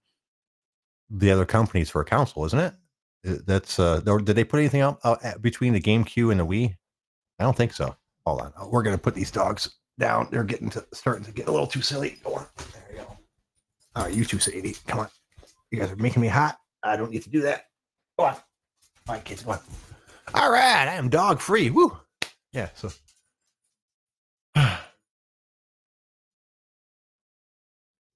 [1.10, 2.74] the other companies for a console, isn't it?
[3.46, 6.76] That's uh, did they put anything out uh, between the GameCube and the Wii?
[7.40, 7.96] I don't think so.
[8.24, 10.28] Hold on, we're gonna put these dogs down.
[10.30, 12.18] They're getting to starting to get a little too silly.
[12.24, 12.46] There
[12.90, 13.18] you go.
[13.96, 15.08] All right, you two, Sadie, come on.
[15.70, 16.58] You guys are making me hot.
[16.82, 17.66] I don't need to do that.
[18.18, 18.34] Go on.
[18.34, 19.60] All right, kids, go on.
[20.34, 21.70] All right, I am dog free.
[21.70, 21.96] Woo.
[22.52, 22.90] Yeah, so
[24.54, 24.80] I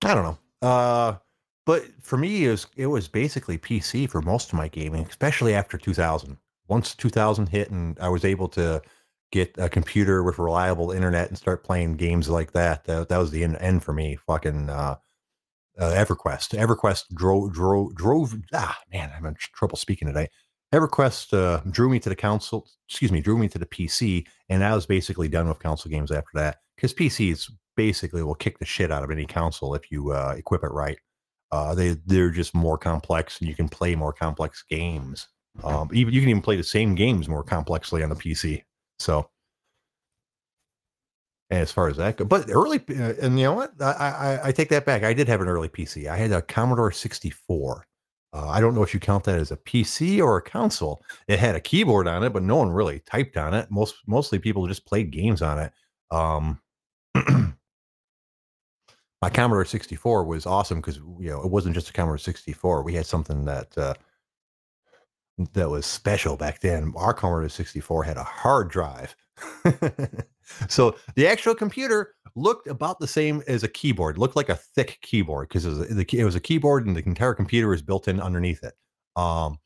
[0.02, 0.38] don't know.
[0.62, 1.16] Uh,
[1.66, 5.54] but for me, it was it was basically PC for most of my gaming, especially
[5.54, 6.38] after 2000.
[6.68, 8.82] Once 2000 hit, and I was able to
[9.32, 12.84] get a computer with reliable internet and start playing games like that.
[12.84, 14.16] That, that was the end, end for me.
[14.26, 14.96] Fucking uh,
[15.78, 16.58] uh, EverQuest.
[16.58, 18.34] EverQuest drove drove drove.
[18.52, 20.28] Ah, man, I'm in trouble speaking today.
[20.74, 22.66] EverQuest uh, drew me to the console.
[22.88, 26.10] Excuse me, drew me to the PC, and I was basically done with console games
[26.10, 30.10] after that because PCs basically will kick the shit out of any console if you
[30.10, 30.98] uh, equip it right.
[31.50, 35.28] Uh, they they're just more complex, and you can play more complex games.
[35.64, 38.62] Um, even you can even play the same games more complexly on the PC.
[38.98, 39.28] So,
[41.50, 43.72] as far as that goes, but early, uh, and you know what?
[43.80, 45.02] I, I, I take that back.
[45.02, 46.06] I did have an early PC.
[46.06, 47.86] I had a Commodore 64.
[48.34, 51.02] Uh, I don't know if you count that as a PC or a console.
[51.26, 53.70] It had a keyboard on it, but no one really typed on it.
[53.70, 55.72] Most mostly people just played games on it.
[56.10, 56.60] Um,
[59.22, 62.82] my Commodore 64 was awesome because you know it wasn't just a Commodore 64.
[62.82, 63.94] We had something that uh,
[65.54, 66.92] that was special back then.
[66.96, 69.16] Our Commodore 64 had a hard drive.
[70.68, 74.98] so the actual computer looked about the same as a keyboard, looked like a thick
[75.02, 78.62] keyboard because it, it was a keyboard and the entire computer was built in underneath
[78.62, 78.74] it.
[79.16, 79.58] Um,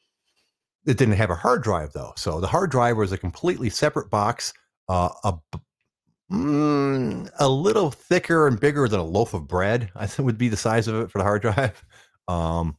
[0.87, 2.13] it didn't have a hard drive though.
[2.17, 4.53] So the hard drive was a completely separate box,
[4.89, 5.35] uh, a,
[6.31, 10.49] mm, a little thicker and bigger than a loaf of bread, I think would be
[10.49, 11.85] the size of it for the hard drive.
[12.29, 12.79] Um,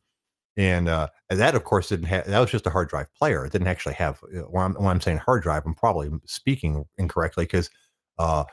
[0.58, 3.46] and uh, that, of course, didn't have that was just a hard drive player.
[3.46, 4.20] It didn't actually have.
[4.24, 7.70] uh, When I'm, when I'm saying hard drive, I'm probably speaking incorrectly because,
[8.17, 8.43] uh,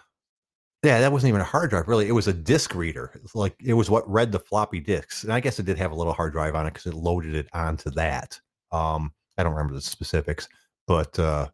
[0.83, 1.89] yeah, that wasn't even a hard drive.
[1.89, 3.21] Really, it was a disk reader.
[3.35, 5.95] Like it was what read the floppy disks, and I guess it did have a
[5.95, 8.41] little hard drive on it because it loaded it onto that.
[8.73, 10.49] Um, I don't remember the specifics,
[10.87, 11.49] but uh,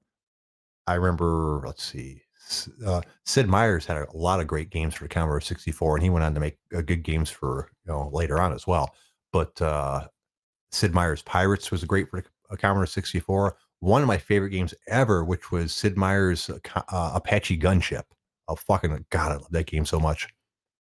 [0.86, 1.62] I remember.
[1.66, 2.22] Let's see.
[2.86, 6.10] Uh, Sid Meier's had a lot of great games for the Commodore 64, and he
[6.10, 8.94] went on to make uh, good games for you know later on as well.
[9.32, 10.06] But uh,
[10.70, 13.56] Sid Meier's Pirates was a great for a Commodore 64.
[13.80, 16.58] One of my favorite games ever, which was Sid Meier's uh,
[16.90, 18.04] uh, Apache Gunship.
[18.48, 20.28] Oh, fucking God, I love that game so much.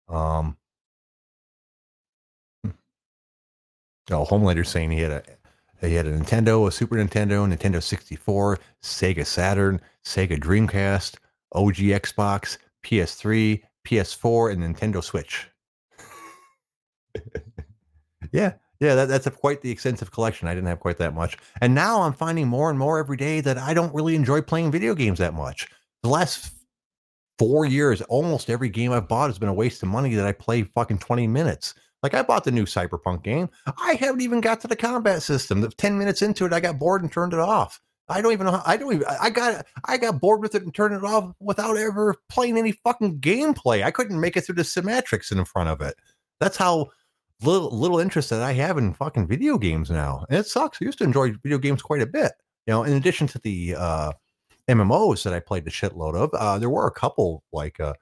[0.09, 0.57] Um,
[2.65, 2.71] hmm.
[4.11, 5.23] oh, Homelander's saying he had a
[5.81, 11.17] he had a Nintendo, a Super Nintendo, Nintendo 64, Sega Saturn, Sega Dreamcast,
[11.53, 15.49] OG Xbox, PS3, PS4, and Nintendo Switch.
[18.33, 20.49] yeah, yeah, that, that's a, quite the extensive collection.
[20.49, 21.37] I didn't have quite that much.
[21.61, 24.71] And now I'm finding more and more every day that I don't really enjoy playing
[24.71, 25.69] video games that much.
[26.03, 26.53] The last
[27.39, 30.33] four years, almost every game I've bought has been a waste of money that I
[30.33, 31.75] play fucking 20 minutes.
[32.03, 33.49] Like I bought the new Cyberpunk game.
[33.67, 35.61] I haven't even got to the combat system.
[35.61, 37.81] The 10 minutes into it, I got bored and turned it off.
[38.09, 40.63] I don't even know how I don't even I got I got bored with it
[40.63, 43.83] and turned it off without ever playing any fucking gameplay.
[43.83, 45.95] I couldn't make it through the cinematics in front of it.
[46.41, 46.87] That's how
[47.43, 50.25] little little interest that I have in fucking video games now.
[50.29, 50.79] And it sucks.
[50.81, 52.33] I used to enjoy video games quite a bit.
[52.67, 54.13] You know, in addition to the uh
[54.69, 57.95] MMOs that I played a shitload of, uh there were a couple like uh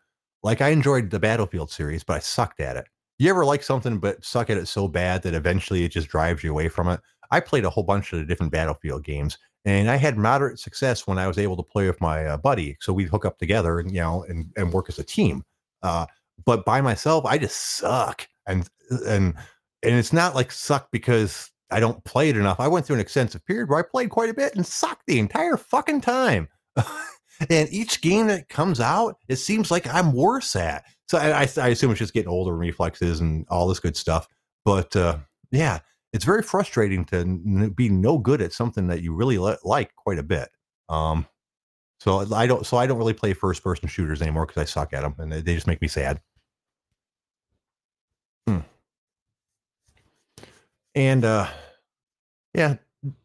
[0.42, 2.86] like I enjoyed the Battlefield series, but I sucked at it.
[3.18, 6.44] You ever like something but suck at it so bad that eventually it just drives
[6.44, 7.00] you away from it?
[7.30, 11.06] I played a whole bunch of the different Battlefield games, and I had moderate success
[11.06, 12.76] when I was able to play with my uh, buddy.
[12.80, 15.42] So we'd hook up together and you know and and work as a team.
[15.82, 16.06] Uh,
[16.44, 19.34] but by myself, I just suck, and and
[19.82, 22.60] and it's not like suck because I don't play it enough.
[22.60, 25.18] I went through an extensive period where I played quite a bit and sucked the
[25.18, 26.48] entire fucking time.
[27.50, 30.84] and each game that comes out, it seems like I'm worse at.
[31.08, 34.28] So I, I, I assume it's just getting older, reflexes, and all this good stuff.
[34.64, 35.18] But uh,
[35.50, 35.80] yeah,
[36.12, 39.94] it's very frustrating to n- be no good at something that you really li- like
[39.96, 40.48] quite a bit.
[40.88, 41.26] Um,
[42.00, 44.92] so I don't, so I don't really play first person shooters anymore because I suck
[44.92, 46.20] at them, and they, they just make me sad.
[50.96, 51.46] And uh,
[52.54, 52.76] yeah,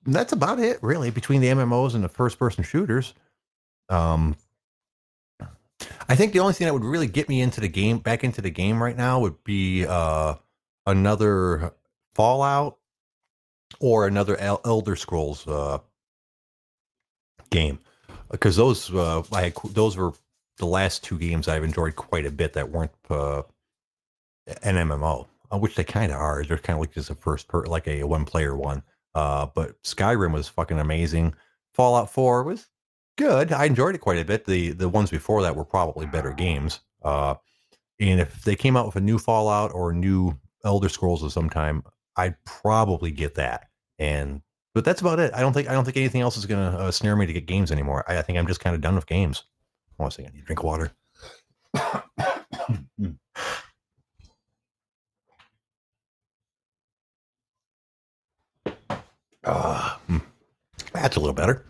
[0.06, 3.16] that's about it really between the MMOs and the first person shooters.
[3.90, 4.36] Um,
[6.08, 8.42] I think the only thing that would really get me into the game, back into
[8.42, 10.36] the game right now, would be uh,
[10.86, 11.74] another
[12.14, 12.78] Fallout
[13.80, 15.80] or another El- Elder Scrolls uh,
[17.50, 17.80] game,
[18.30, 20.12] because those uh, I had, those were
[20.58, 23.44] the last two games I've enjoyed quite a bit that weren't uh,
[24.62, 26.44] an MMO, uh, which they kind of are.
[26.44, 28.84] They're kind of like just a first per like a one player one.
[29.14, 31.34] Uh, but Skyrim was fucking amazing.
[31.74, 32.68] Fallout Four was
[33.18, 33.52] good.
[33.52, 34.46] I enjoyed it quite a bit.
[34.46, 36.80] The the ones before that were probably better games.
[37.04, 37.36] Uh,
[38.00, 41.32] and if they came out with a new Fallout or a new Elder Scrolls of
[41.32, 41.84] some time,
[42.16, 43.68] I'd probably get that.
[44.00, 44.42] And
[44.74, 45.34] but that's about it.
[45.34, 47.46] I don't think I don't think anything else is gonna uh, snare me to get
[47.46, 48.06] games anymore.
[48.08, 49.44] I, I think I'm just kind of done with games.
[49.98, 50.92] One second, I need to drink water.
[59.44, 60.18] Uh, hmm.
[60.94, 61.66] that's a little better.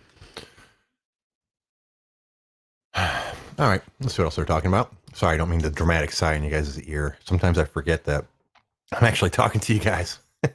[2.96, 4.94] All right, let's see what else they're talking about.
[5.14, 7.18] Sorry, I don't mean the dramatic sigh in you guys' ear.
[7.24, 8.26] Sometimes I forget that
[8.94, 10.20] I'm actually talking to you guys.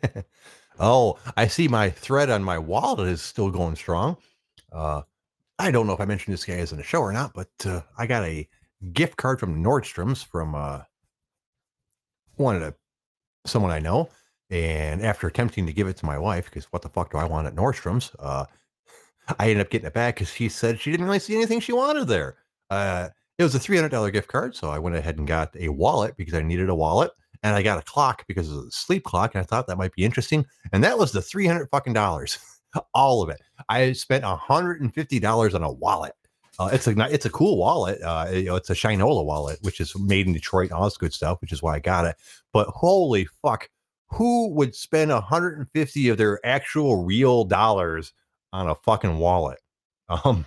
[0.78, 4.16] oh, I see my thread on my wallet is still going strong.
[4.72, 5.02] Uh,
[5.58, 7.48] I don't know if I mentioned this guy is in the show or not, but
[7.64, 8.48] uh, I got a
[8.92, 10.80] gift card from Nordstrom's from uh,
[12.36, 12.74] one of the,
[13.46, 14.10] someone I know.
[14.50, 17.24] And after attempting to give it to my wife, because what the fuck do I
[17.24, 18.12] want at Nordstrom's?
[18.18, 18.44] Uh,
[19.38, 21.72] I ended up getting it back because she said she didn't really see anything she
[21.72, 22.36] wanted there.
[22.70, 24.54] Uh, it was a $300 gift card.
[24.54, 27.10] So I went ahead and got a wallet because I needed a wallet.
[27.42, 29.34] And I got a clock because of a sleep clock.
[29.34, 30.46] And I thought that might be interesting.
[30.72, 32.38] And that was the 300 fucking dollars.
[32.94, 33.40] All of it.
[33.68, 36.14] I spent $150 on a wallet.
[36.58, 38.00] Uh, it's a it's a cool wallet.
[38.00, 40.96] Uh, you know, it's a Shinola wallet, which is made in Detroit and all this
[40.96, 42.16] good stuff, which is why I got it.
[42.52, 43.68] But holy fuck,
[44.08, 48.12] who would spend 150 of their actual real dollars
[48.52, 49.58] on a fucking wallet?
[50.24, 50.46] Um,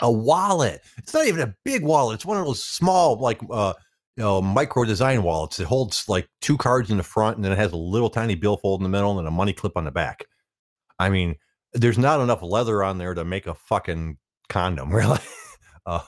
[0.00, 0.80] a wallet.
[0.96, 2.14] It's not even a big wallet.
[2.14, 3.74] It's one of those small, like uh,
[4.16, 5.58] you know, micro design wallets.
[5.60, 8.34] It holds like two cards in the front, and then it has a little tiny
[8.34, 10.24] billfold in the middle and a money clip on the back.
[10.98, 11.36] I mean,
[11.72, 15.20] there's not enough leather on there to make a fucking condom, really.
[15.86, 16.00] uh,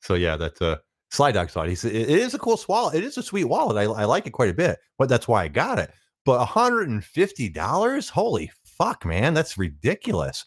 [0.00, 0.76] so yeah, that's uh,
[1.10, 1.68] Sly Dog saw it.
[1.68, 2.94] He said it is a cool wallet.
[2.96, 3.76] It is a sweet wallet.
[3.76, 5.92] I, I like it quite a bit, but that's why I got it.
[6.24, 10.44] But 150 dollars, holy fuck, man, that's ridiculous.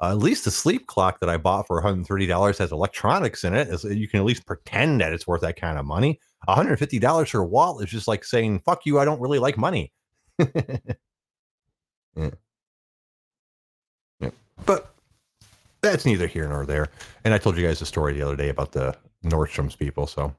[0.00, 3.54] Uh, at least the sleep clock that I bought for 130 dollars has electronics in
[3.54, 3.68] it.
[3.68, 6.20] Is you can at least pretend that it's worth that kind of money.
[6.44, 9.56] 150 dollars for a wallet is just like saying "fuck you." I don't really like
[9.56, 9.92] money.
[10.38, 12.30] yeah.
[14.20, 14.30] Yeah.
[14.66, 14.92] But
[15.82, 16.88] that's neither here nor there.
[17.24, 20.06] And I told you guys a story the other day about the Nordstrom's people.
[20.06, 20.34] So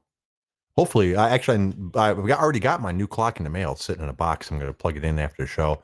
[0.76, 3.72] hopefully, I actually I've already got my new clock in the mail.
[3.72, 4.50] It's sitting in a box.
[4.50, 5.82] I'm going to plug it in after the show.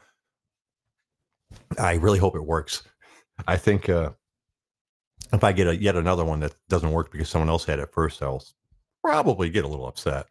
[1.78, 2.82] I really hope it works.
[3.46, 4.10] I think uh,
[5.32, 7.92] if I get a, yet another one that doesn't work because someone else had it
[7.92, 8.44] first, I'll
[9.02, 10.26] probably get a little upset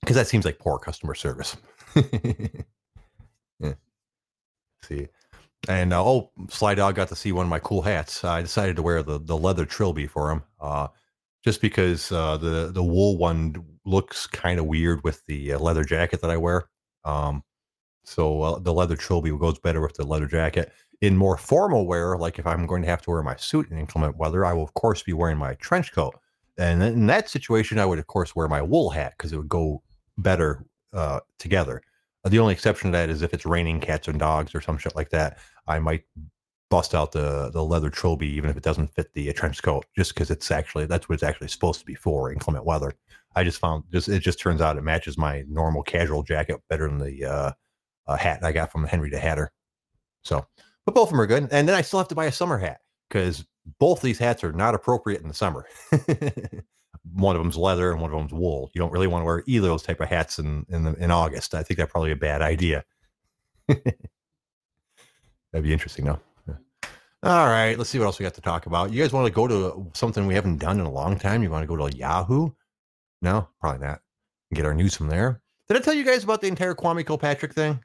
[0.00, 1.56] because that seems like poor customer service.
[3.60, 3.74] yeah.
[4.82, 5.08] See,
[5.68, 8.24] and uh, oh, Sly Dog got to see one of my cool hats.
[8.24, 10.88] I decided to wear the the leather trilby for him, uh,
[11.44, 15.84] just because uh, the the wool one looks kind of weird with the uh, leather
[15.84, 16.68] jacket that I wear.
[17.04, 17.42] Um,
[18.04, 20.72] so uh, the leather trilby goes better with the leather jacket.
[21.00, 23.78] In more formal wear, like if I'm going to have to wear my suit in
[23.78, 26.14] inclement weather, I will of course be wearing my trench coat.
[26.58, 29.48] And in that situation, I would of course wear my wool hat because it would
[29.48, 29.82] go
[30.18, 31.82] better uh, together.
[32.24, 34.94] The only exception to that is if it's raining cats and dogs or some shit
[34.94, 35.38] like that.
[35.66, 36.04] I might
[36.70, 40.14] bust out the the leather trilby even if it doesn't fit the trench coat, just
[40.14, 42.92] because it's actually that's what it's actually supposed to be for inclement weather.
[43.34, 46.88] I just found just it just turns out it matches my normal casual jacket better
[46.88, 47.52] than the uh,
[48.06, 49.52] uh, hat I got from Henry the Hatter.
[50.24, 50.46] So,
[50.86, 51.48] but both of them are good.
[51.50, 53.44] And then I still have to buy a summer hat because
[53.78, 55.66] both these hats are not appropriate in the summer.
[57.14, 58.70] one of them's leather and one of them's wool.
[58.74, 60.94] You don't really want to wear either of those type of hats in in, the,
[60.94, 61.54] in August.
[61.54, 62.84] I think that's probably a bad idea.
[63.68, 63.94] That'd
[65.62, 66.20] be interesting, though.
[67.24, 68.90] All right, let's see what else we got to talk about.
[68.90, 71.40] You guys want to go to something we haven't done in a long time?
[71.44, 72.50] You want to go to Yahoo?
[73.20, 74.00] No, probably not.
[74.52, 75.40] Get our news from there.
[75.68, 77.78] Did I tell you guys about the entire Kwame Kilpatrick thing?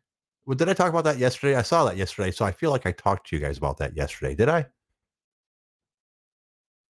[0.55, 1.55] Did I talk about that yesterday?
[1.55, 3.95] I saw that yesterday, so I feel like I talked to you guys about that
[3.95, 4.33] yesterday.
[4.33, 4.65] Did I?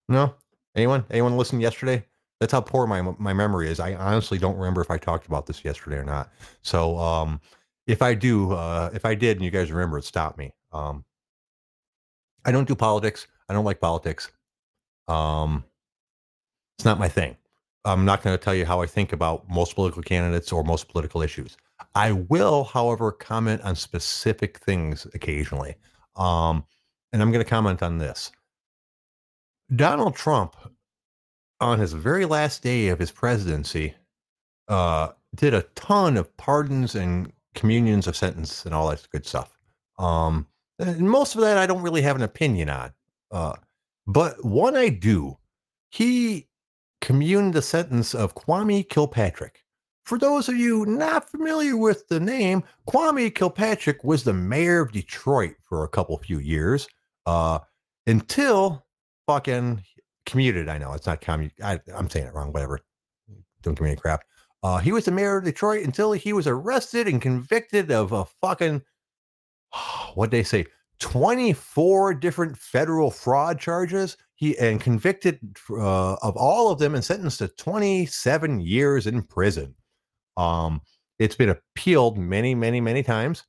[0.08, 0.34] No.
[0.76, 1.04] Anyone?
[1.10, 2.04] Anyone listen yesterday?
[2.40, 3.80] That's how poor my my memory is.
[3.80, 6.30] I honestly don't remember if I talked about this yesterday or not.
[6.62, 7.40] So, um,
[7.86, 10.52] if I do, uh, if I did, and you guys remember it, stop me.
[10.72, 11.04] Um,
[12.44, 13.26] I don't do politics.
[13.48, 14.30] I don't like politics.
[15.08, 15.64] Um,
[16.78, 17.36] it's not my thing.
[17.84, 20.88] I'm not going to tell you how I think about most political candidates or most
[20.88, 21.56] political issues.
[21.94, 25.76] I will, however, comment on specific things occasionally.
[26.16, 26.64] Um,
[27.12, 28.32] and I'm going to comment on this.
[29.74, 30.56] Donald Trump,
[31.60, 33.94] on his very last day of his presidency,
[34.68, 39.56] uh, did a ton of pardons and communions of sentence and all that good stuff.
[39.98, 40.46] Um,
[40.78, 42.92] and most of that I don't really have an opinion on.
[43.30, 43.54] Uh,
[44.06, 45.36] but one I do.
[45.90, 46.48] He
[47.00, 49.62] communed the sentence of Kwame Kilpatrick.
[50.04, 54.92] For those of you not familiar with the name, Kwame Kilpatrick was the mayor of
[54.92, 56.86] Detroit for a couple few years
[57.26, 57.58] uh,
[58.06, 58.84] until
[59.26, 59.82] fucking
[60.26, 60.68] commuted.
[60.68, 61.50] I know it's not commu.
[61.62, 62.52] I, am saying it wrong.
[62.52, 62.80] Whatever.
[63.62, 64.24] Don't give me any crap.
[64.62, 68.24] Uh, he was the mayor of Detroit until he was arrested and convicted of a
[68.24, 68.82] fucking
[70.14, 70.66] what they say
[71.00, 75.38] 24 different federal fraud charges he and convicted
[75.70, 79.74] uh, of all of them and sentenced to 27 years in prison
[80.38, 80.80] um
[81.18, 83.44] it's been appealed many many many times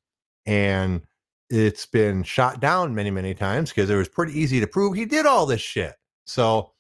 [0.46, 1.02] and
[1.50, 5.06] it's been shot down many, many times because it was pretty easy to prove he
[5.06, 5.94] did all this shit.
[6.28, 6.74] So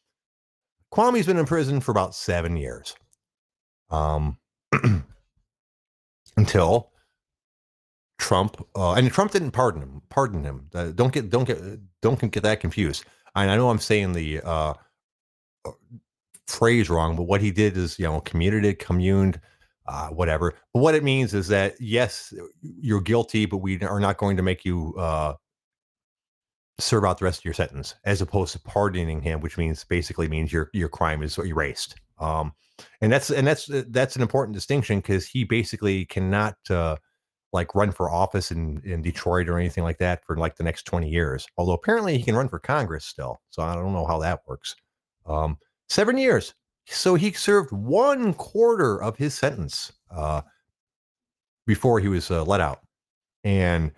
[0.91, 2.95] Kwame's been in prison for about seven years.
[3.89, 4.37] Um,
[6.37, 6.91] until
[8.19, 10.01] Trump, uh, and Trump didn't pardon him.
[10.09, 10.69] Pardon him.
[10.73, 11.59] Uh, don't get don't get
[12.01, 13.05] don't get that confused.
[13.35, 14.73] And I know I'm saying the uh,
[15.65, 15.71] uh,
[16.47, 19.39] phrase wrong, but what he did is you know commuted, communed,
[19.87, 20.55] uh, whatever.
[20.73, 24.43] But what it means is that yes, you're guilty, but we are not going to
[24.43, 25.35] make you uh,
[26.79, 30.27] serve out the rest of your sentence, as opposed to pardoning him, which means basically
[30.27, 31.95] means your your crime is erased.
[32.19, 32.53] Um,
[33.01, 36.97] and that's and that's that's an important distinction because he basically cannot uh,
[37.53, 40.83] like run for office in in Detroit or anything like that for like the next
[40.83, 41.47] twenty years.
[41.57, 44.75] Although apparently he can run for Congress still, so I don't know how that works.
[45.25, 45.57] Um,
[45.89, 46.53] seven years,
[46.85, 50.41] so he served one quarter of his sentence uh,
[51.65, 52.81] before he was uh, let out,
[53.43, 53.91] and.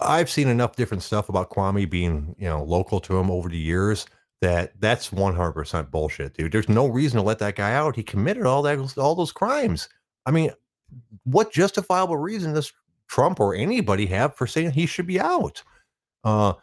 [0.00, 3.58] I've seen enough different stuff about Kwame being, you know, local to him over the
[3.58, 4.06] years
[4.40, 6.52] that that's 100% bullshit, dude.
[6.52, 7.96] There's no reason to let that guy out.
[7.96, 9.88] He committed all that all those crimes.
[10.26, 10.50] I mean,
[11.24, 12.72] what justifiable reason does
[13.08, 15.62] Trump or anybody have for saying he should be out?
[16.24, 16.54] Uh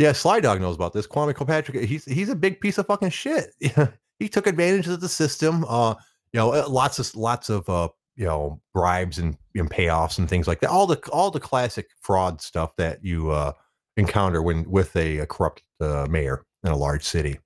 [0.00, 1.06] yeah, Sly Dog knows about this.
[1.06, 3.54] Kwame Kilpatrick, he's he's a big piece of fucking shit.
[4.18, 5.64] he took advantage of the system.
[5.68, 5.94] Uh,
[6.32, 10.28] you know, uh, lots of lots of uh, you know, bribes and, and payoffs and
[10.28, 10.70] things like that.
[10.70, 13.52] All the all the classic fraud stuff that you uh
[13.96, 17.38] encounter when with a, a corrupt uh, mayor in a large city.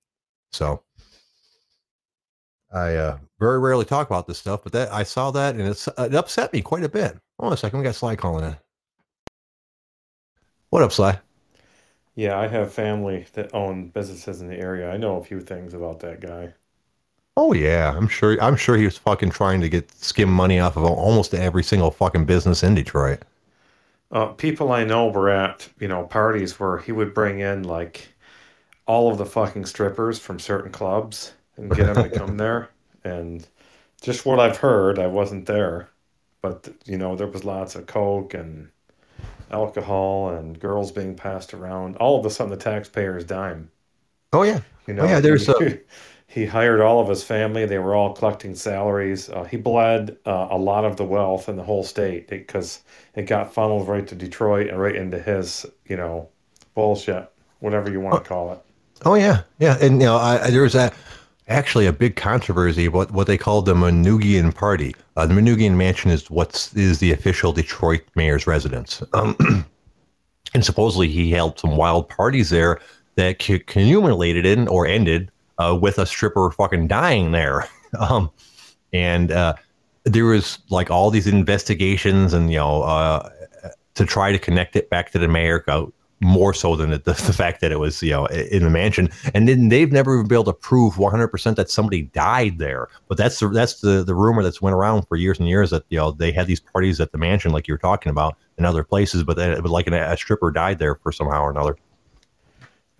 [0.52, 0.82] So
[2.72, 5.88] I uh, very rarely talk about this stuff, but that I saw that and it's
[5.98, 7.18] it upset me quite a bit.
[7.38, 8.56] Hold on a second, we got Sly calling in.
[10.70, 11.18] What up, Sly?
[12.16, 14.90] Yeah, I have family that own businesses in the area.
[14.90, 16.54] I know a few things about that guy.
[17.36, 18.36] Oh yeah, I'm sure.
[18.42, 21.90] I'm sure he was fucking trying to get skim money off of almost every single
[21.92, 23.22] fucking business in Detroit.
[24.10, 28.08] Uh, people I know were at you know parties where he would bring in like
[28.86, 32.70] all of the fucking strippers from certain clubs and get them to come there.
[33.04, 33.46] And
[34.02, 35.90] just what I've heard, I wasn't there,
[36.42, 38.70] but you know there was lots of coke and
[39.50, 41.96] alcohol and girls being passed around.
[41.98, 43.70] All of this on the taxpayer's dime.
[44.32, 45.20] Oh yeah, You know, oh yeah.
[45.20, 45.80] There's he, a
[46.34, 47.64] he hired all of his family.
[47.64, 49.30] They were all collecting salaries.
[49.30, 52.80] Uh, he bled uh, a lot of the wealth in the whole state because
[53.14, 56.28] it got funneled right to Detroit and right into his, you know,
[56.74, 57.30] bullshit,
[57.60, 58.58] whatever you want to call it.
[59.04, 60.92] Oh yeah, yeah, and you know, I, there was a,
[61.46, 64.96] actually a big controversy what what they called the Manoogian Party.
[65.16, 69.36] Uh, the Manoogian Mansion is what's is the official Detroit mayor's residence, um,
[70.54, 72.80] and supposedly he held some wild parties there
[73.16, 78.30] that c- accumulated in or ended uh, with a stripper fucking dying there, um,
[78.92, 79.54] and uh,
[80.04, 83.28] there was like all these investigations and you know uh,
[83.94, 85.64] to try to connect it back to the mayor.
[85.68, 85.86] uh,
[86.20, 89.10] more so than the, the fact that it was you know in the mansion.
[89.34, 92.88] And then they've never been able to prove 100% that somebody died there.
[93.08, 95.84] But that's the that's the the rumor that's went around for years and years that
[95.90, 98.64] you know they had these parties at the mansion like you were talking about in
[98.64, 101.50] other places but then it was like an, a stripper died there for somehow or
[101.50, 101.76] another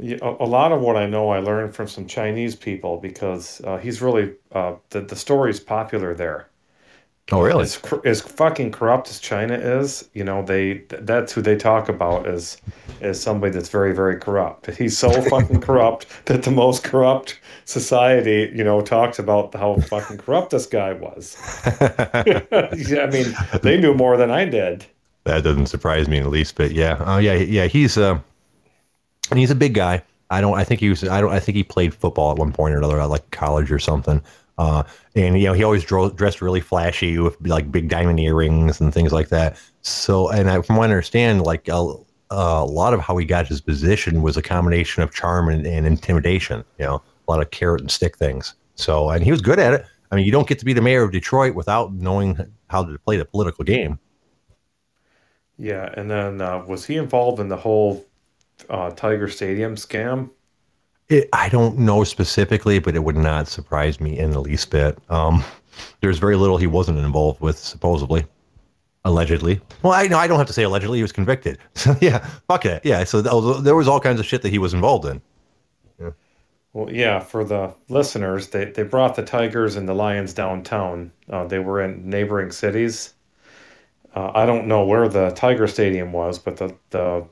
[0.01, 4.03] a, lot of what I know I learned from some Chinese people because uh, he's
[4.03, 6.51] really uh, the the story's popular there.
[7.33, 11.57] oh really As as fucking corrupt as China is, you know, they that's who they
[11.57, 12.59] talk about as
[13.01, 14.67] as somebody that's very very corrupt.
[14.79, 20.19] He's so fucking corrupt that the most corrupt society, you know, talks about how fucking
[20.19, 21.37] corrupt this guy was.
[22.77, 24.87] Yeah, I mean, they knew more than I did.
[25.25, 28.19] that doesn't surprise me in the least bit yeah oh yeah yeah he's uh
[29.35, 30.01] and he's a big guy.
[30.31, 32.53] I don't i think he was i don't i think he played football at one
[32.53, 34.23] point or another like college or something.
[34.59, 34.85] Uh
[35.17, 38.95] and you know he always dro- dressed really flashy with like big diamond earrings and
[38.95, 39.61] things like that.
[39.83, 41.95] So and I, from what i understand like a,
[42.31, 45.85] a lot of how he got his position was a combination of charm and, and
[45.85, 48.55] intimidation you know a lot of carrot and stick things.
[48.77, 49.85] So and he was good at it.
[50.13, 52.99] I mean you don't get to be the mayor of detroit without knowing how to
[53.01, 53.99] play the political game.
[55.59, 58.05] Yeah, and then uh, was he involved in the whole
[58.69, 60.31] uh, Tiger Stadium scam?
[61.09, 64.99] It, I don't know specifically, but it would not surprise me in the least bit.
[65.11, 65.45] Um,
[66.01, 68.25] there's very little he wasn't involved with, supposedly,
[69.05, 69.61] allegedly.
[69.83, 70.99] Well, I know I don't have to say allegedly.
[70.99, 71.59] He was convicted.
[71.75, 72.85] So yeah, fuck it.
[72.85, 73.05] Yeah.
[73.05, 75.21] So there was all kinds of shit that he was involved in.
[76.75, 81.13] Well, yeah, for the listeners, they, they brought the Tigers and the Lions downtown.
[81.31, 83.15] Uh, they were in neighboring cities.
[84.13, 87.25] Uh, I don't know where the Tiger Stadium was, but the, the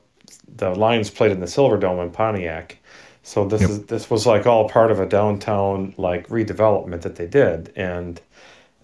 [0.47, 2.79] the Lions played in the Silverdome in Pontiac.
[3.23, 3.69] So this Yep.
[3.69, 8.21] is this was like all part of a downtown like redevelopment that they did, and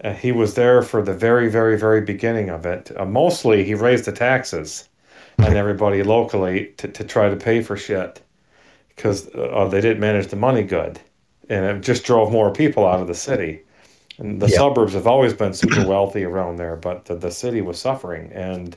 [0.04, 2.92] uh, he was there for the very very very beginning of it.
[2.98, 4.88] Uh, mostly, he raised the taxes
[5.42, 8.22] and everybody locally to, to try to pay for shit
[8.96, 11.00] because uh, they didn't manage the money good,
[11.50, 13.62] and it just drove more people out of the city.
[14.18, 14.50] And the Yeah.
[14.50, 18.32] suburbs have always been super wealthy around there, but the, the city was suffering.
[18.32, 18.76] And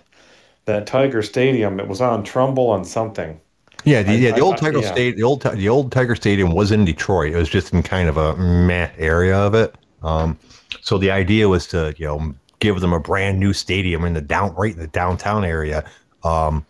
[0.66, 3.40] that Tiger Stadium, it was on Trumbull on something.
[3.86, 4.92] Yeah, the, I- yeah, the I- old Tiger yeah.
[4.92, 7.34] State, the old the old Tiger Stadium was in Detroit.
[7.34, 9.76] It was just in kind of a meh area of it.
[10.04, 10.38] Um,
[10.82, 14.22] so the idea was to you know give them a brand new stadium in the
[14.22, 15.84] down right in the downtown area.
[16.24, 16.66] Um,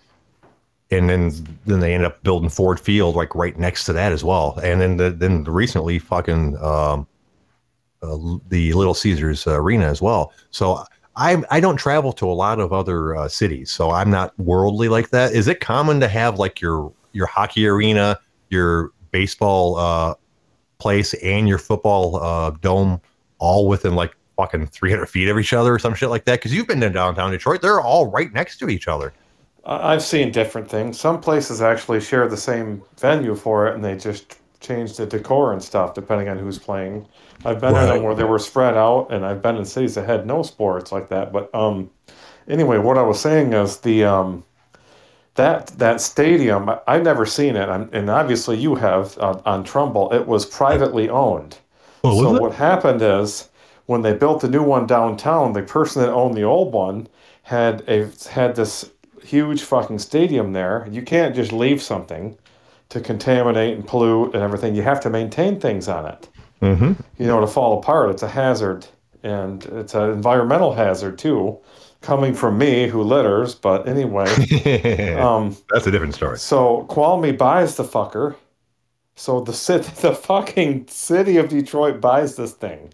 [0.89, 1.31] and then
[1.65, 4.59] then they ended up building Ford Field like right next to that as well.
[4.63, 7.07] And then the, then recently fucking um,
[8.01, 8.17] uh,
[8.49, 10.33] the Little Caesars Arena as well.
[10.51, 10.83] So
[11.15, 14.89] I I don't travel to a lot of other uh, cities, so I'm not worldly
[14.89, 15.33] like that.
[15.33, 20.15] Is it common to have like your your hockey arena, your baseball uh,
[20.79, 22.99] place, and your football uh, dome
[23.39, 26.39] all within like fucking 300 feet of each other or some shit like that?
[26.39, 29.13] Because you've been to downtown Detroit, they're all right next to each other.
[29.65, 30.99] I've seen different things.
[30.99, 35.53] Some places actually share the same venue for it, and they just change the decor
[35.53, 37.05] and stuff depending on who's playing.
[37.45, 40.05] I've been in them where they were spread out, and I've been in cities that
[40.05, 41.31] had no sports like that.
[41.33, 41.89] But um,
[42.47, 44.43] anyway, what I was saying is the um,
[45.35, 46.69] that that stadium.
[46.69, 50.13] I- I've never seen it, and and obviously you have uh, on Trumbull.
[50.13, 51.57] It was privately owned.
[52.03, 53.49] Oh, so what happened is
[53.85, 57.07] when they built the new one downtown, the person that owned the old one
[57.43, 58.89] had a had this
[59.23, 60.87] huge fucking stadium there.
[60.91, 62.37] You can't just leave something
[62.93, 64.75] to contaminate and pollute and everything.
[64.75, 66.29] You have to maintain things on it.
[66.61, 66.93] Mm-hmm.
[67.21, 68.85] You know, to fall apart, it's a hazard,
[69.23, 71.57] and it's an environmental hazard too,
[72.01, 73.55] coming from me who litters.
[73.55, 74.27] But anyway,
[75.19, 76.37] um, That's a different story.
[76.39, 78.35] so Kwame buys the fucker.
[79.15, 82.93] So the city, the fucking city of Detroit buys this thing.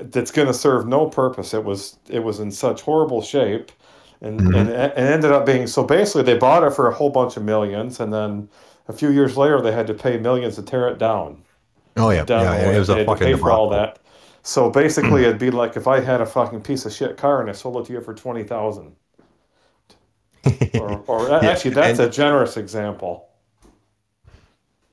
[0.00, 1.52] That's going to serve no purpose.
[1.54, 3.72] It was it was in such horrible shape,
[4.20, 4.56] and Mhm.
[4.56, 5.82] and it ended up being so.
[5.84, 8.48] Basically, they bought it for a whole bunch of millions, and then
[8.88, 11.42] a few years later, they had to pay millions to tear it down.
[11.96, 13.98] Oh yeah, down yeah, it was a fucking pay for all that.
[14.42, 17.48] So basically, it'd be like if I had a fucking piece of shit car and
[17.48, 18.96] I sold it to you for twenty thousand.
[20.74, 23.28] Or, or uh, actually, that's and- a generous example.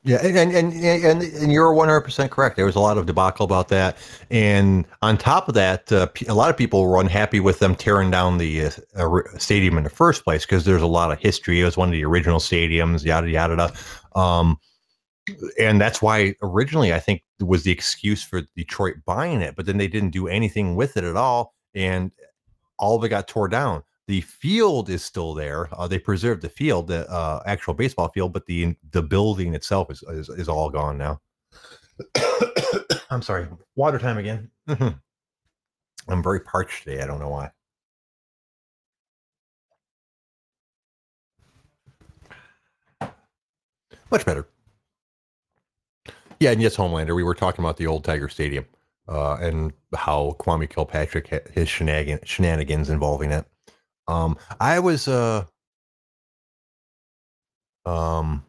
[0.03, 2.55] Yeah, and and and, and, you're 100 percent correct.
[2.55, 3.97] There was a lot of debacle about that,
[4.31, 8.09] and on top of that, uh, a lot of people were unhappy with them tearing
[8.09, 11.59] down the uh, stadium in the first place because there's a lot of history.
[11.59, 13.55] It was one of the original stadiums, yada yada.
[13.55, 14.19] yada.
[14.19, 14.57] Um,
[15.59, 19.77] and that's why originally I think was the excuse for Detroit buying it, but then
[19.77, 22.11] they didn't do anything with it at all, and
[22.77, 23.83] all of it got tore down.
[24.09, 25.69] The field is still there.
[25.71, 29.91] Uh, they preserved the field, the uh, actual baseball field, but the the building itself
[29.91, 31.21] is is, is all gone now.
[33.11, 33.47] I'm sorry.
[33.75, 34.49] Water time again.
[34.67, 37.03] I'm very parched today.
[37.03, 37.51] I don't know why.
[44.09, 44.47] Much better.
[46.39, 47.15] Yeah, and yes, Homelander.
[47.15, 48.65] We were talking about the old Tiger Stadium
[49.07, 53.45] uh, and how Kwame Kilpatrick his shenanigans involving it.
[54.09, 55.45] Um, I was uh,
[57.85, 58.43] um,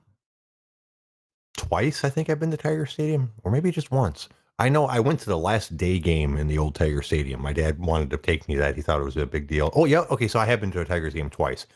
[1.57, 2.03] twice.
[2.03, 4.29] I think I've been to Tiger Stadium, or maybe just once.
[4.59, 7.43] I know I went to the last day game in the old Tiger Stadium.
[7.43, 8.77] My dad wanted to take me to that.
[8.77, 9.71] He thought it was a big deal.
[9.75, 10.29] Oh yeah, okay.
[10.29, 11.67] So I have been to a Tigers game twice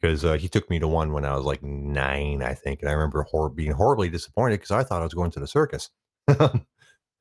[0.00, 2.88] because uh, he took me to one when I was like nine, I think, and
[2.88, 5.90] I remember hor- being horribly disappointed because I thought I was going to the circus.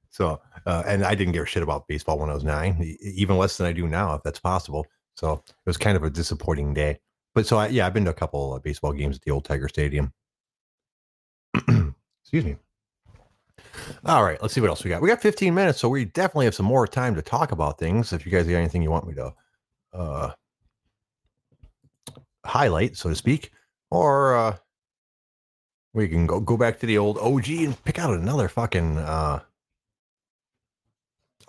[0.10, 3.38] so, uh, and I didn't give a shit about baseball when I was nine, even
[3.38, 4.86] less than I do now, if that's possible.
[5.16, 7.00] So it was kind of a disappointing day.
[7.36, 9.46] But so I, yeah, I've been to a couple of baseball games at the old
[9.46, 10.14] Tiger Stadium.
[12.24, 12.58] Excuse me.
[14.06, 15.02] All right, let's see what else we got.
[15.02, 18.14] We got 15 minutes, so we definitely have some more time to talk about things.
[18.14, 19.34] If you guys got anything you want me to
[19.94, 20.32] uh,
[22.46, 23.52] highlight, so to speak,
[23.90, 24.58] or uh,
[25.94, 28.98] we can go go back to the old OG and pick out another fucking.
[28.98, 29.40] Uh...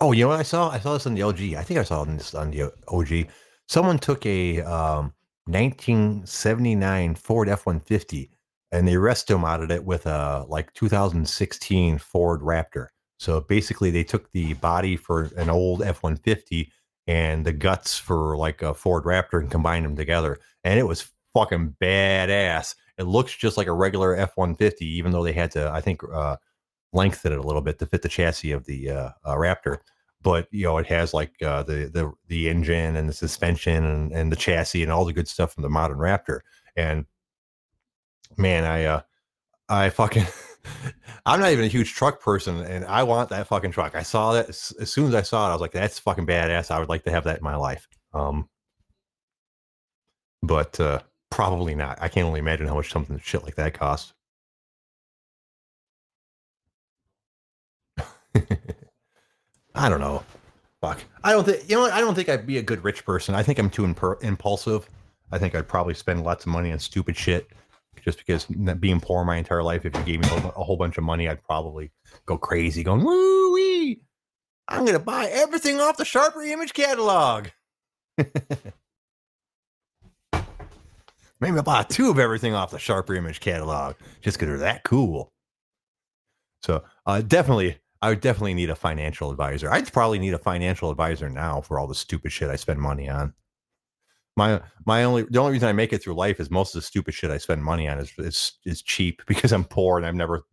[0.01, 0.69] Oh, you know what I saw?
[0.69, 1.55] I saw this on the LG.
[1.55, 3.27] I think I saw this on the OG.
[3.67, 5.13] Someone took a um,
[5.45, 8.29] 1979 Ford F-150
[8.71, 12.87] and they resto modded it with a like 2016 Ford Raptor.
[13.17, 16.69] So basically, they took the body for an old F-150
[17.07, 21.11] and the guts for like a Ford Raptor and combined them together, and it was
[21.33, 22.75] fucking badass.
[22.97, 26.37] It looks just like a regular F-150, even though they had to, I think, uh,
[26.93, 29.79] lengthen it a little bit to fit the chassis of the uh, uh, Raptor.
[30.25, 34.11] But you know, it has like uh, the the the engine and the suspension and,
[34.11, 36.41] and the chassis and all the good stuff from the modern Raptor.
[36.75, 37.05] And
[38.37, 39.01] man, I uh,
[39.69, 40.25] I fucking
[41.25, 43.95] I'm not even a huge truck person, and I want that fucking truck.
[43.95, 46.71] I saw that as, soon as I saw it, I was like, "That's fucking badass."
[46.71, 47.87] I would like to have that in my life.
[48.13, 48.49] Um,
[50.41, 50.99] but uh,
[51.35, 51.97] Probably not.
[52.01, 54.13] I can only imagine how much something shit like that costs.
[59.75, 60.23] I don't know.
[60.81, 61.03] Fuck.
[61.23, 61.85] I don't think you know.
[61.85, 63.35] I don't think I'd be a good rich person.
[63.35, 64.89] I think I'm too imper- impulsive.
[65.31, 67.47] I think I'd probably spend lots of money on stupid shit.
[68.03, 71.03] Just because being poor my entire life, if you gave me a whole- bunch of
[71.03, 71.91] money, I'd probably
[72.25, 74.01] go crazy, going woo wee.
[74.67, 77.47] I'm gonna buy everything off the Sharper Image catalog.
[81.39, 84.83] Maybe I'll buy two of everything off the Sharper Image catalog just because they're that
[84.83, 85.31] cool.
[86.63, 89.71] So uh, definitely, I would definitely need a financial advisor.
[89.71, 93.09] I'd probably need a financial advisor now for all the stupid shit I spend money
[93.09, 93.33] on.
[94.37, 96.85] My my only the only reason I make it through life is most of the
[96.85, 100.15] stupid shit I spend money on is is, is cheap because I'm poor and I've
[100.15, 100.43] never,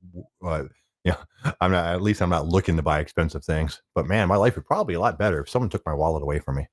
[0.45, 0.64] uh,
[1.05, 3.82] you know, I'm not at least I'm not looking to buy expensive things.
[3.95, 6.22] But man, my life would probably be a lot better if someone took my wallet
[6.22, 6.68] away from me.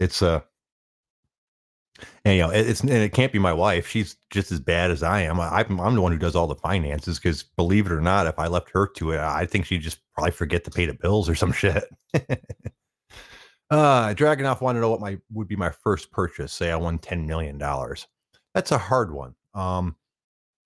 [0.00, 0.40] It's uh
[2.24, 3.86] and you know it's and it can't be my wife.
[3.86, 5.40] She's just as bad as i am.
[5.40, 8.26] I, i'm i'm the one who does all the finances because believe it or not
[8.26, 10.94] if i left her to it i think she'd just probably forget to pay the
[10.94, 11.84] bills or some shit.
[13.70, 16.98] Uh dragonoff wanted to know what my would be my first purchase say i won
[16.98, 18.06] 10 million dollars.
[18.54, 19.34] That's a hard one.
[19.54, 19.96] Um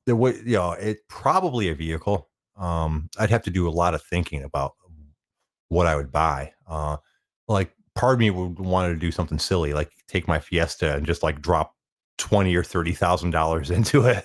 [0.06, 2.28] there would you know it probably a vehicle.
[2.56, 4.74] Um i'd have to do a lot of thinking about
[5.68, 6.52] what i would buy.
[6.66, 6.98] Uh
[7.48, 11.06] like part of me would want to do something silly, like take my Fiesta and
[11.06, 11.74] just like drop
[12.18, 14.24] twenty or thirty thousand dollars into it.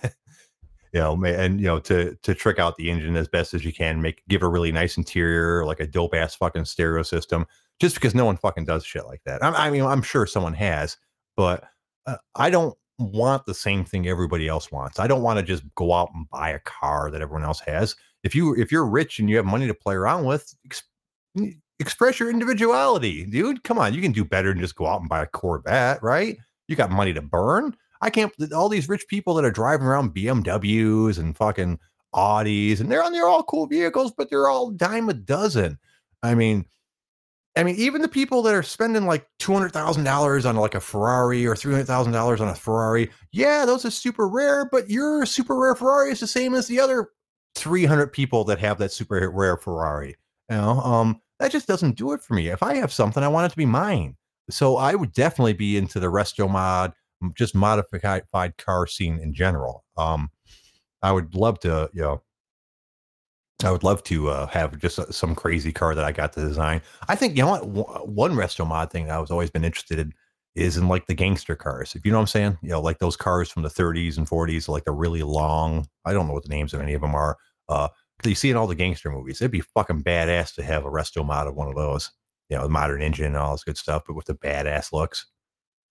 [0.94, 3.74] you know, and you know, to to trick out the engine as best as you
[3.74, 7.46] can, make give a really nice interior, like a dope ass fucking stereo system.
[7.80, 9.44] Just because no one fucking does shit like that.
[9.44, 10.98] I, I mean, I'm sure someone has,
[11.36, 11.64] but
[12.08, 15.00] uh, I don't want the same thing everybody else wants.
[15.00, 17.96] I don't want to just go out and buy a car that everyone else has.
[18.24, 20.56] If you if you're rich and you have money to play around with,
[21.80, 23.64] express your individuality, dude.
[23.64, 26.38] Come on, you can do better than just go out and buy a Corvette, right?
[26.68, 27.76] You got money to burn.
[28.02, 28.34] I can't.
[28.54, 31.80] All these rich people that are driving around BMWs and fucking
[32.14, 35.78] Audis, and they're on they're all cool vehicles, but they're all dime a dozen.
[36.24, 36.66] I mean,
[37.56, 40.76] I mean, even the people that are spending like two hundred thousand dollars on like
[40.76, 44.70] a Ferrari or three hundred thousand dollars on a Ferrari, yeah, those are super rare.
[44.72, 47.10] But your super rare Ferrari is the same as the other
[47.56, 50.16] three hundred people that have that super rare Ferrari.
[50.50, 52.48] You know, um, that just doesn't do it for me.
[52.50, 54.16] If I have something, I want it to be mine.
[54.50, 56.94] So I would definitely be into the resto mod,
[57.36, 59.84] just modified car scene in general.
[59.98, 60.30] Um,
[61.02, 62.24] I would love to, you know,
[63.64, 66.42] I would love to uh, have just uh, some crazy car that I got to
[66.42, 66.82] design.
[67.08, 69.98] I think you know what w- one resto mod thing I was always been interested
[70.00, 70.14] in
[70.56, 71.96] is in like the gangster cars.
[71.96, 74.28] If you know what I'm saying, you know, like those cars from the 30s and
[74.28, 75.88] 40s, like the really long.
[76.06, 77.38] I don't know what the names of any of them are.
[77.70, 77.90] Uh,
[78.26, 81.26] you see in all the gangster movies, it'd be fucking badass to have a resto
[81.26, 82.12] mod of one of those.
[82.50, 85.26] You know, modern engine and all this good stuff, but with the badass looks.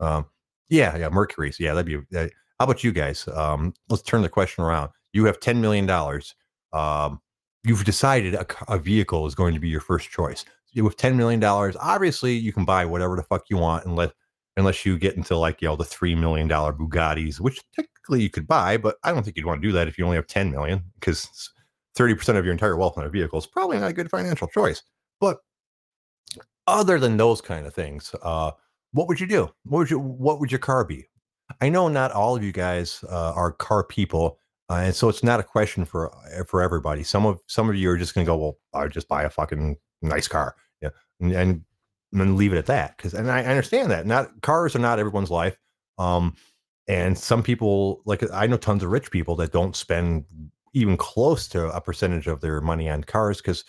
[0.01, 0.27] Um,
[0.69, 1.61] yeah, yeah, Mercury's.
[1.61, 2.31] Yeah, that'd be.
[2.59, 3.29] How about you guys?
[3.29, 4.91] Um, let's turn the question around.
[5.13, 6.35] You have ten million dollars.
[6.73, 7.21] Um,
[7.65, 10.45] you've decided a, a vehicle is going to be your first choice.
[10.75, 14.13] With ten million dollars, obviously you can buy whatever the fuck you want, unless
[14.57, 18.31] unless you get into like you know the three million dollar Bugattis, which technically you
[18.31, 20.27] could buy, but I don't think you'd want to do that if you only have
[20.27, 21.51] ten million, because
[21.97, 24.47] thirty percent of your entire wealth on a vehicle is probably not a good financial
[24.47, 24.83] choice.
[25.21, 25.39] But
[26.67, 28.53] other than those kind of things, uh,
[28.93, 29.51] what would you do?
[29.65, 31.09] What would you what would your car be?
[31.61, 34.39] I know not all of you guys uh, are car people,
[34.69, 37.03] uh, and so it's not a question for uh, for everybody.
[37.03, 39.31] Some of some of you are just going to go, well, I'll just buy a
[39.31, 40.91] fucking nice car, yeah,
[41.21, 41.65] and, and
[42.13, 42.97] and leave it at that.
[42.97, 45.59] Because and I understand that not cars are not everyone's life.
[45.99, 46.35] Um,
[46.89, 50.25] and some people like I know tons of rich people that don't spend
[50.77, 53.65] even close to a percentage of their money on cars because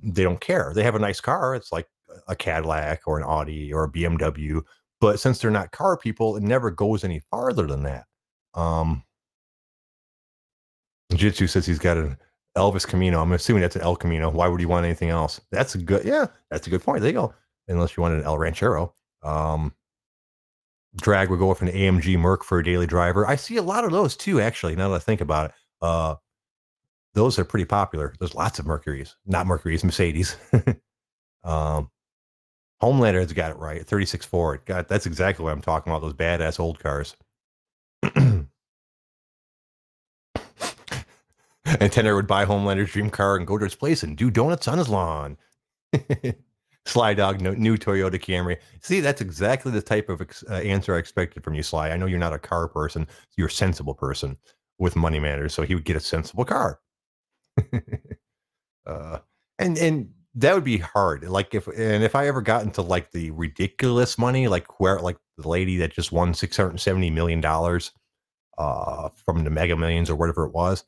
[0.00, 0.72] they don't care.
[0.72, 1.56] They have a nice car.
[1.56, 1.88] It's like
[2.28, 4.62] a Cadillac or an Audi or a BMW.
[5.00, 8.04] But since they're not car people, it never goes any farther than that.
[8.54, 9.02] Um,
[11.12, 12.16] Jitsu says he's got an
[12.56, 13.20] Elvis Camino.
[13.20, 14.30] I'm assuming that's an El Camino.
[14.30, 15.40] Why would you want anything else?
[15.50, 17.00] That's a good, yeah, that's a good point.
[17.00, 17.34] There you go.
[17.66, 18.94] Unless you wanted an El Ranchero.
[19.24, 19.74] Um,
[20.96, 23.26] drag would go with an AMG Merc for a daily driver.
[23.26, 25.56] I see a lot of those too, actually, now that I think about it.
[25.80, 26.14] Uh,
[27.14, 28.14] those are pretty popular.
[28.18, 30.36] There's lots of Mercuries, not Mercuries, Mercedes.
[31.44, 31.90] um,
[32.80, 33.86] Homelander's got it right.
[33.86, 34.60] 36 Ford.
[34.64, 36.02] God, that's exactly what I'm talking about.
[36.02, 37.16] Those badass old cars.
[38.14, 38.48] and
[41.92, 44.78] Tanner would buy Homelander's dream car and go to his place and do donuts on
[44.78, 45.36] his lawn.
[46.86, 48.56] Sly Dog, no, new Toyota Camry.
[48.80, 51.90] See, that's exactly the type of ex- uh, answer I expected from you, Sly.
[51.90, 53.06] I know you're not a car person.
[53.36, 54.36] You're a sensible person
[54.80, 55.54] with money matters.
[55.54, 56.80] So he would get a sensible car.
[58.86, 59.18] uh,
[59.58, 61.24] and and that would be hard.
[61.24, 65.18] Like if and if I ever got into like the ridiculous money, like where like
[65.38, 67.92] the lady that just won six hundred seventy million dollars,
[68.58, 70.84] uh, from the Mega Millions or whatever it was,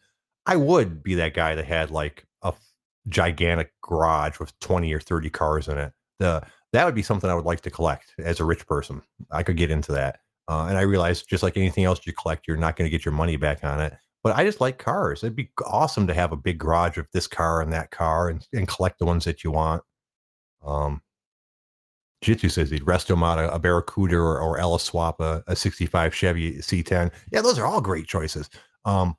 [0.47, 2.55] I would be that guy that had like a
[3.09, 5.93] gigantic garage with 20 or 30 cars in it.
[6.19, 9.03] The that would be something I would like to collect as a rich person.
[9.31, 10.19] I could get into that.
[10.49, 13.05] Uh, and I realize just like anything else you collect, you're not going to get
[13.05, 13.95] your money back on it.
[14.25, 15.23] But I just like cars.
[15.23, 18.45] It'd be awesome to have a big garage of this car and that car and,
[18.55, 19.83] and collect the ones that you want.
[20.65, 21.03] Um,
[22.23, 26.57] Jitsu says he'd Restomod, a, a Barracuda, or, or LS swap, a, a 65 Chevy
[26.57, 27.13] C10.
[27.31, 28.49] Yeah, those are all great choices.
[28.87, 29.15] Um,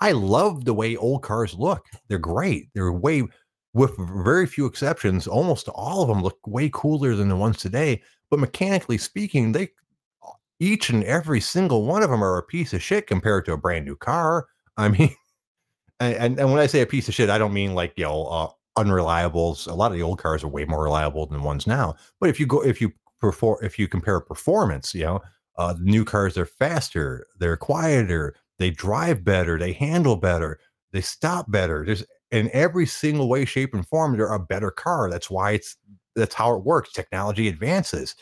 [0.00, 1.84] I love the way old cars look.
[2.08, 2.68] They're great.
[2.74, 3.24] They're way,
[3.72, 8.02] with very few exceptions, almost all of them look way cooler than the ones today.
[8.30, 9.70] But mechanically speaking, they
[10.64, 13.58] each and every single one of them are a piece of shit compared to a
[13.58, 14.46] brand new car.
[14.76, 15.14] I mean,
[16.00, 18.24] and, and when I say a piece of shit, I don't mean like you know
[18.26, 19.68] uh, unreliables.
[19.68, 21.94] A lot of the old cars are way more reliable than the ones now.
[22.20, 25.20] But if you go, if you perform, if you compare performance, you know,
[25.56, 30.58] uh, new cars are faster, they're quieter, they drive better, they handle better,
[30.92, 31.84] they stop better.
[31.84, 35.08] There's in every single way, shape, and form, they're a better car.
[35.08, 35.76] That's why it's
[36.16, 36.92] that's how it works.
[36.92, 38.16] Technology advances,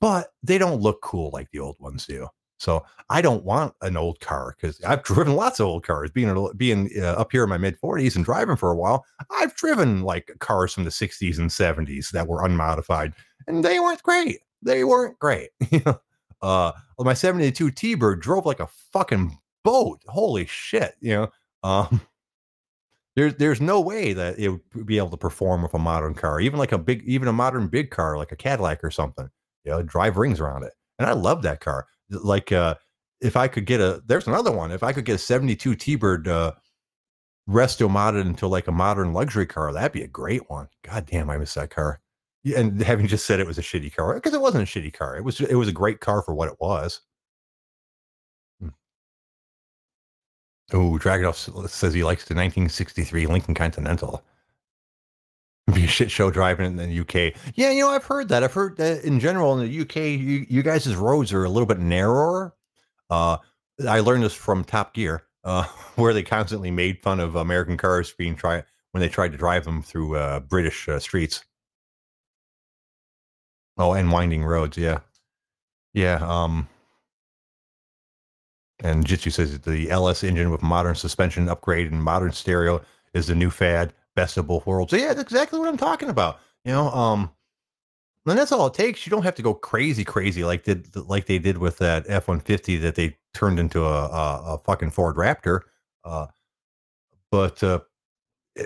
[0.00, 2.28] but they don't look cool like the old ones do.
[2.62, 6.12] So I don't want an old car because I've driven lots of old cars.
[6.12, 9.56] Being being uh, up here in my mid 40s and driving for a while, I've
[9.56, 13.14] driven like cars from the 60s and 70s that were unmodified,
[13.48, 14.38] and they weren't great.
[14.62, 15.50] They weren't great.
[16.42, 20.00] uh, my 72 T-Bird drove like a fucking boat.
[20.06, 20.94] Holy shit!
[21.00, 21.28] You know,
[21.64, 22.00] um,
[23.16, 26.40] there's there's no way that it would be able to perform with a modern car,
[26.40, 29.28] even like a big, even a modern big car like a Cadillac or something.
[29.64, 31.86] You know, drive rings around it, and I love that car.
[32.10, 32.74] Like, uh,
[33.20, 34.72] if I could get a, there's another one.
[34.72, 36.52] If I could get a 72 T-Bird uh,
[37.48, 40.68] resto modded into like a modern luxury car, that'd be a great one.
[40.82, 42.00] God damn, I miss that car.
[42.56, 45.16] And having just said it was a shitty car because it wasn't a shitty car.
[45.16, 47.00] It was it was a great car for what it was.
[50.72, 54.24] Oh, Dragonoff says he likes the 1963 Lincoln Continental.
[55.74, 57.34] Be a shit show driving in the UK.
[57.54, 58.42] Yeah, you know, I've heard that.
[58.42, 61.66] I've heard that in general in the UK, you, you guys' roads are a little
[61.66, 62.54] bit narrower.
[63.08, 63.36] Uh,
[63.88, 65.64] I learned this from Top Gear, uh,
[65.96, 69.64] where they constantly made fun of American cars being try when they tried to drive
[69.64, 71.44] them through uh, British uh, streets.
[73.78, 74.76] Oh, and winding roads.
[74.76, 74.98] Yeah,
[75.94, 76.18] yeah.
[76.20, 76.68] Um,
[78.80, 82.82] and Jitsu says the LS engine with modern suspension upgrade and modern stereo
[83.14, 84.90] is the new fad, best of both worlds.
[84.90, 86.38] So yeah, that's exactly what I'm talking about.
[86.64, 87.30] You know, um,
[88.26, 89.06] and that's all it takes.
[89.06, 92.28] You don't have to go crazy, crazy like did like they did with that F
[92.28, 95.60] one fifty that they turned into a, a, a fucking Ford Raptor.
[96.04, 96.26] Uh,
[97.30, 97.80] but uh,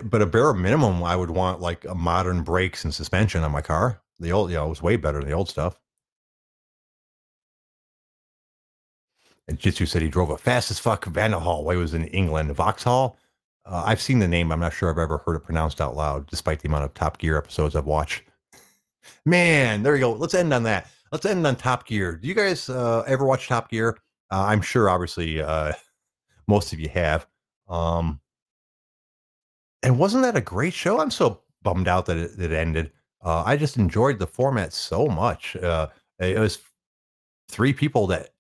[0.05, 3.63] but a bare minimum, I would want like a modern brakes and suspension on my
[3.63, 4.03] car.
[4.19, 5.79] The old, you know, it was way better than the old stuff.
[9.49, 12.51] And Jitsu said he drove a fast as fuck Vanderhall while he was in England.
[12.55, 13.17] Vauxhall.
[13.67, 14.53] Uh, I've seen the name.
[14.53, 17.19] I'm not sure I've ever heard it pronounced out loud, despite the amount of Top
[17.19, 18.23] Gear episodes I've watched.
[19.25, 20.13] Man, there you go.
[20.13, 20.89] Let's end on that.
[21.11, 22.17] Let's end on Top Gear.
[22.17, 23.99] Do you guys uh, ever watch Top Gear?
[24.31, 25.73] Uh, I'm sure, obviously, uh,
[26.47, 27.27] most of you have.
[27.69, 28.21] Um,
[29.83, 31.01] and wasn't that a great show?
[31.01, 32.93] I'm so bummed out that it, it ended.
[33.25, 35.57] Uh, I just enjoyed the format so much.
[35.57, 35.89] Uh,
[36.21, 36.61] it was
[37.49, 38.31] three people that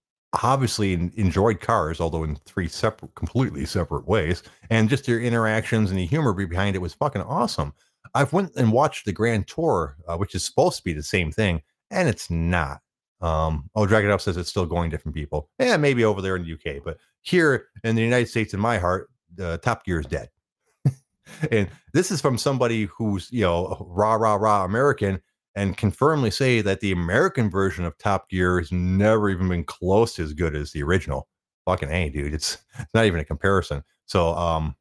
[0.42, 5.98] obviously enjoyed cars, although in three separate, completely separate ways, and just your interactions and
[5.98, 7.72] the humor behind it was fucking awesome.
[8.14, 11.30] I've went and watched the Grand Tour, uh, which is supposed to be the same
[11.30, 12.80] thing, and it's not.
[13.20, 15.50] Um, oh, Dragonoff says it's still going different people.
[15.58, 18.78] Yeah, maybe over there in the UK, but here in the United States, in my
[18.78, 19.08] heart,
[19.40, 20.28] uh, Top Gear is dead.
[21.50, 25.20] and this is from somebody who's you know rah rah rah American
[25.56, 29.64] and can firmly say that the American version of Top Gear has never even been
[29.64, 31.26] close to as good as the original.
[31.64, 33.82] Fucking a, dude, it's it's not even a comparison.
[34.04, 34.76] So, um,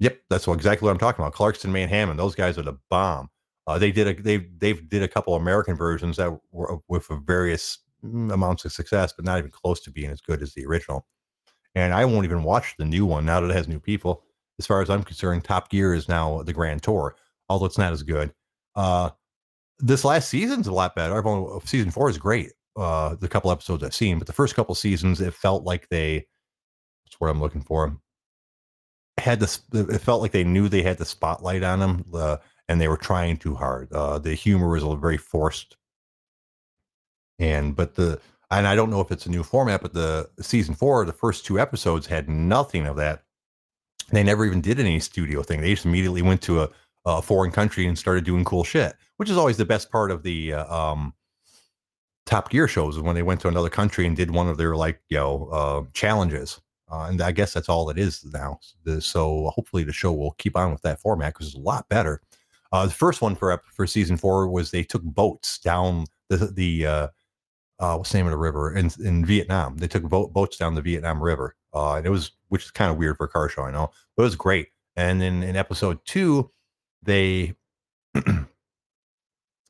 [0.00, 1.32] yep, that's what, exactly what I'm talking about.
[1.32, 3.30] Clarkson, May, and Hammond, those guys are the bomb.
[3.66, 7.78] Uh, they did a they they did a couple American versions that were with various
[8.02, 11.06] amounts of success, but not even close to being as good as the original.
[11.74, 14.24] And I won't even watch the new one now that it has new people.
[14.58, 17.16] As far as I'm concerned, Top Gear is now the Grand Tour,
[17.48, 18.32] although it's not as good.
[18.74, 19.10] Uh,
[19.78, 21.16] this last season's a lot better.
[21.16, 22.52] I've only season four is great.
[22.76, 26.26] Uh, the couple episodes I've seen, but the first couple seasons, it felt like they.
[27.06, 27.96] That's what I'm looking for.
[29.18, 29.60] Had this.
[29.72, 32.36] It felt like they knew they had the spotlight on them, uh,
[32.68, 33.92] and they were trying too hard.
[33.92, 35.76] Uh, the humor was very forced.
[37.38, 38.20] And but the
[38.50, 41.44] and I don't know if it's a new format, but the season four, the first
[41.44, 43.22] two episodes had nothing of that.
[44.10, 45.60] They never even did any studio thing.
[45.60, 46.68] They just immediately went to a,
[47.06, 50.22] a foreign country and started doing cool shit which is always the best part of
[50.22, 51.14] the uh, um,
[52.26, 54.76] Top Gear shows is when they went to another country and did one of their
[54.76, 56.60] like you know uh, challenges.
[56.90, 58.60] Uh, and I guess that's all it is now.
[59.00, 62.20] So hopefully the show will keep on with that format because it's a lot better.
[62.70, 66.86] Uh, the first one for for season four was they took boats down the the
[66.86, 67.08] uh,
[67.78, 69.76] uh, what's the name of the river in in Vietnam.
[69.76, 72.96] They took boat, boats down the Vietnam River, and it was which is kind of
[72.96, 74.68] weird for a car show, I know, but it was great.
[74.96, 76.50] And then in episode two,
[77.02, 77.54] they
[78.14, 78.22] they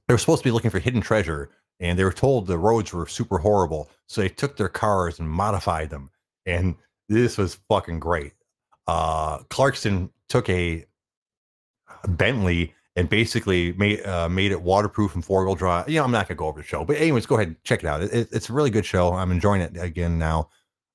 [0.08, 1.50] were supposed to be looking for hidden treasure,
[1.80, 5.28] and they were told the roads were super horrible, so they took their cars and
[5.28, 6.10] modified them,
[6.44, 6.74] and
[7.08, 8.32] this was fucking great.
[8.86, 10.84] Uh, Clarkson took a
[12.08, 15.88] Bentley and basically made uh, made it waterproof and four wheel drive.
[15.88, 17.80] You know, I'm not gonna go over the show, but anyways, go ahead and check
[17.80, 18.02] it out.
[18.02, 19.12] It, it, it's a really good show.
[19.12, 20.48] I'm enjoying it again now,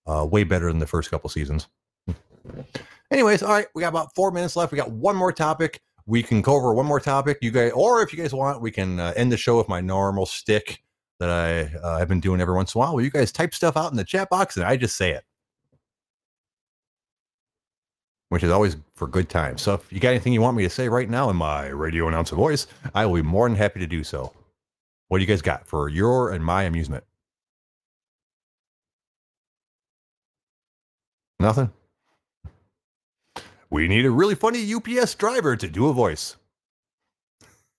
[0.08, 1.68] uh, way better than the first couple seasons.
[3.12, 4.72] anyways, all right, we got about four minutes left.
[4.72, 5.82] We got one more topic.
[6.06, 7.38] We can go over one more topic.
[7.42, 9.82] You guys, or if you guys want, we can uh, end the show with my
[9.82, 10.82] normal stick
[11.20, 12.96] that I uh, have been doing every once in a while.
[12.96, 15.24] Well, you guys type stuff out in the chat box and I just say it
[18.32, 19.62] which is always for good times.
[19.62, 22.08] So if you got anything you want me to say right now in my radio
[22.08, 24.32] announcer voice, I will be more than happy to do so.
[25.10, 27.04] What do you guys got for your and my amusement?
[31.42, 31.74] Nothing?
[33.72, 36.36] We need a really funny UPS driver to do a voice.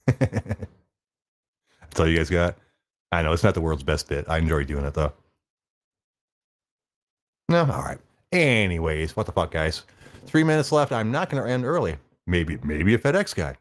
[0.07, 0.66] That's
[1.99, 2.57] all you guys got.
[3.12, 4.24] I know it's not the world's best bit.
[4.26, 5.12] I enjoy doing it though.
[7.51, 7.99] No, all right.
[8.32, 9.82] Anyways, what the fuck, guys?
[10.24, 10.90] Three minutes left.
[10.93, 11.97] I'm not going to end early.
[12.26, 13.57] Maybe, maybe a FedEx guy.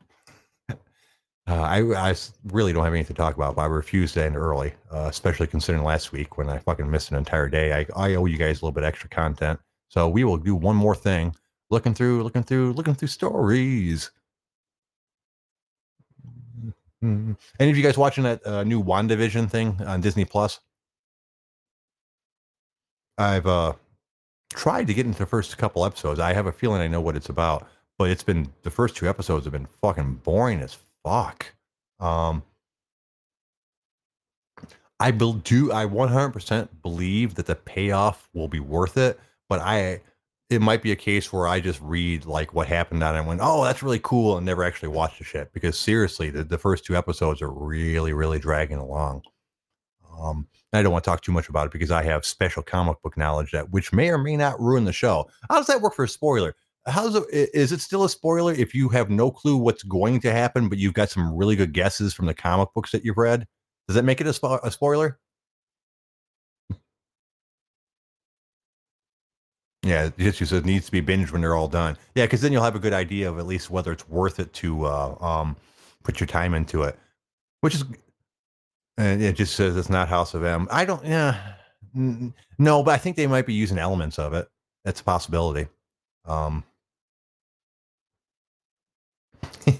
[1.47, 2.15] Uh, I, I
[2.45, 5.47] really don't have anything to talk about, but I refuse to end early, uh, especially
[5.47, 7.73] considering last week when I fucking missed an entire day.
[7.73, 9.59] I, I owe you guys a little bit extra content.
[9.89, 11.35] So we will do one more thing.
[11.71, 14.11] Looking through, looking through, looking through stories.
[17.01, 20.59] Any of you guys watching that uh, new WandaVision thing on Disney Plus?
[23.17, 23.73] I've uh,
[24.51, 26.19] tried to get into the first couple episodes.
[26.19, 27.67] I have a feeling I know what it's about,
[27.97, 31.53] but it's been the first two episodes have been fucking boring as fuck.
[32.01, 32.43] Um,
[34.99, 35.71] I will do.
[35.71, 39.19] I 100% believe that the payoff will be worth it,
[39.49, 40.01] but I
[40.51, 43.27] it might be a case where I just read like what happened on it and
[43.27, 46.57] went, oh, that's really cool, and never actually watched the shit because seriously, the, the
[46.57, 49.23] first two episodes are really, really dragging along.
[50.19, 53.01] Um, I don't want to talk too much about it because I have special comic
[53.01, 55.29] book knowledge that which may or may not ruin the show.
[55.49, 56.53] How does that work for a spoiler?
[56.85, 60.33] How's it, is it still a spoiler if you have no clue what's going to
[60.33, 63.47] happen, but you've got some really good guesses from the comic books that you've read?
[63.87, 65.17] Does that make it a, spo- a spoiler?
[69.83, 71.97] Yeah, it just it needs to be binged when they're all done.
[72.13, 74.53] Yeah, because then you'll have a good idea of at least whether it's worth it
[74.53, 75.55] to uh, um,
[76.03, 76.97] put your time into it,
[77.61, 77.83] which is
[78.97, 80.67] and it just says it's not House of M.
[80.71, 81.53] I don't, yeah,
[81.93, 84.47] no, but I think they might be using elements of it.
[84.85, 85.67] That's a possibility.
[86.25, 86.63] Um,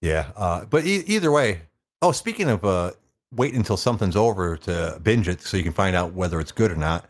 [0.00, 1.60] yeah, uh, but e- either way.
[2.02, 2.92] Oh, speaking of uh,
[3.34, 6.70] wait until something's over to binge it so you can find out whether it's good
[6.70, 7.06] or not.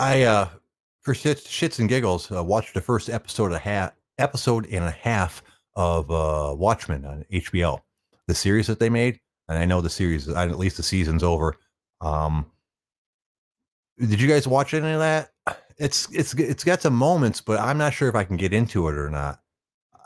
[0.00, 0.48] I, uh,
[1.02, 4.90] for shits, shits and giggles, uh, watched the first episode a half episode and a
[4.90, 5.42] half
[5.76, 7.80] of uh, Watchmen on HBO
[8.26, 11.56] the series that they made, and I know the series, at least the season's over.
[12.00, 12.46] Um,
[13.98, 15.30] did you guys watch any of that?
[15.76, 18.88] It's it's it's got some moments, but I'm not sure if I can get into
[18.88, 19.40] it or not.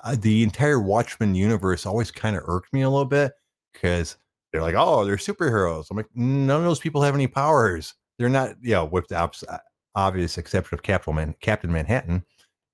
[0.03, 3.33] Uh, the entire Watchmen universe always kind of irked me a little bit
[3.73, 4.17] because
[4.53, 5.87] they're like, oh, they're superheroes.
[5.91, 7.95] I'm like, none of those people have any powers.
[8.19, 9.17] They're not, you know, with the
[9.97, 12.25] obvious exception of Captain Man, Captain Manhattan,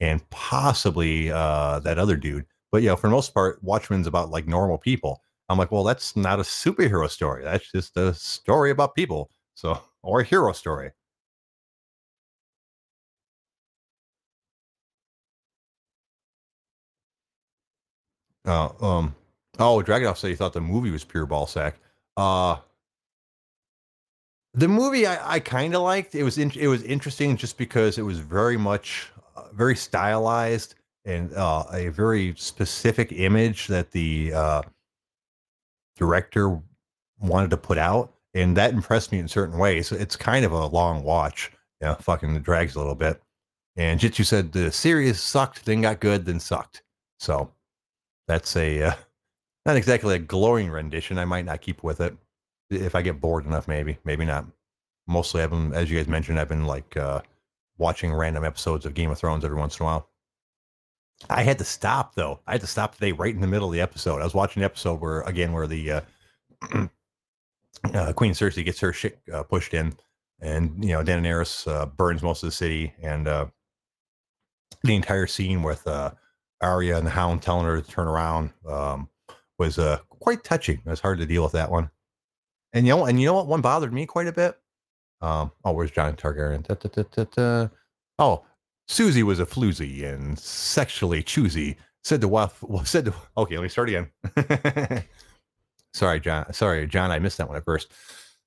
[0.01, 2.47] and possibly uh, that other dude.
[2.73, 5.23] But yeah, for the most part, Watchmen's about like normal people.
[5.49, 7.43] I'm like, well, that's not a superhero story.
[7.45, 9.31] That's just a story about people.
[9.55, 10.93] So, or a hero story.
[18.45, 19.15] Uh, um,
[19.59, 21.77] oh, Dragonoff said he thought the movie was pure ball sack.
[22.17, 22.57] Uh,
[24.55, 26.15] the movie I, I kind of liked.
[26.15, 30.75] It was in, it was interesting just because it was very much uh, very stylized
[31.05, 34.63] and uh, a very specific image that the uh,
[35.97, 36.61] director
[37.21, 39.93] wanted to put out, and that impressed me in certain ways.
[39.93, 43.21] It's kind of a long watch, yeah, you know, fucking drags a little bit.
[43.77, 46.83] And Jitsu said the series sucked, then got good, then sucked.
[47.19, 47.51] So
[48.27, 48.95] that's a uh,
[49.67, 51.19] not exactly a glowing rendition.
[51.19, 52.17] I might not keep with it
[52.71, 53.69] if I get bored enough.
[53.69, 54.47] Maybe, maybe not.
[55.07, 57.21] Mostly, I've been, as you guys mentioned, I've been like uh,
[57.79, 60.09] watching random episodes of Game of Thrones every once in a while.
[61.29, 62.41] I had to stop though.
[62.47, 64.21] I had to stop today right in the middle of the episode.
[64.21, 66.01] I was watching the episode where again where the uh,
[67.95, 69.95] uh, Queen Cersei gets her shit uh, pushed in,
[70.41, 73.47] and you know Daenerys uh, burns most of the city, and uh,
[74.83, 76.13] the entire scene with uh,
[76.63, 79.09] Arya and the Hound telling her to turn around um,
[79.59, 80.81] was quite touching.
[80.85, 81.91] It was hard to deal with that one.
[82.73, 83.47] And you know, and you know what?
[83.47, 84.59] One bothered me quite a bit.
[85.21, 86.67] Um, oh, where's John Targaryen?
[86.67, 87.69] Da, da, da.
[88.19, 88.45] Oh,
[88.89, 91.77] Susie was a floozy and sexually choosy.
[92.03, 92.63] Said to wife.
[92.63, 93.15] Well, said to.
[93.37, 94.11] Okay, let me start again.
[95.95, 96.53] Sorry, John.
[96.53, 97.11] Sorry, John.
[97.11, 97.93] I missed that one at first.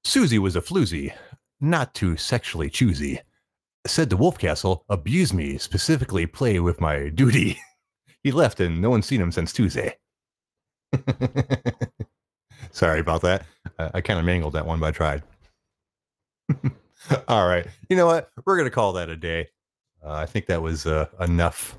[0.04, 1.14] Susie was a floozy,
[1.62, 3.22] not too sexually choosy.
[3.86, 7.58] Said to Wolfcastle, abuse me, specifically play with my duty.
[8.24, 9.98] he left and no one's seen him since Tuesday.
[12.74, 13.46] Sorry about that.
[13.80, 15.24] I, I kind of mangled that one, but I tried.
[17.28, 17.66] All right.
[17.90, 18.30] You know what?
[18.46, 19.48] We're going to call that a day.
[20.04, 21.78] Uh, I think that was uh, enough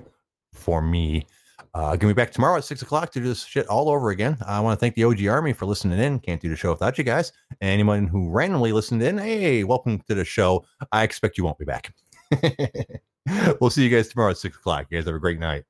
[0.55, 1.27] for me.
[1.75, 4.39] Uh, gonna be back tomorrow at six o'clock to do this shit all over again.
[4.47, 6.21] I want to thank the OG Army for listening in.
[6.21, 7.33] Can't do the show without you guys.
[7.61, 10.65] Anyone who randomly listened in, hey, welcome to the show.
[10.93, 11.93] I expect you won't be back.
[13.61, 14.87] we'll see you guys tomorrow at six o'clock.
[14.89, 15.65] You guys have a great night.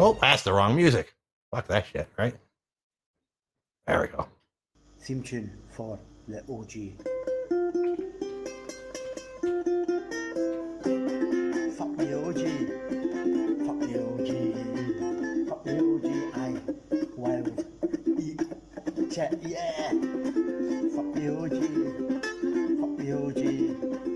[0.00, 1.14] Oh, that's the wrong music.
[1.52, 2.34] Fuck that shit, right?
[3.86, 4.26] There we go.
[4.98, 6.72] Theme tune for the OG.
[11.76, 12.40] Fuck the OG.
[13.80, 14.30] The OG.
[15.64, 16.06] The OG.
[16.34, 16.56] I
[17.14, 17.64] wild
[18.18, 18.40] eat
[19.12, 19.36] chat.
[19.42, 19.90] Yeah.
[20.94, 21.56] Fuck the OG.
[22.80, 24.13] Fuck the OG.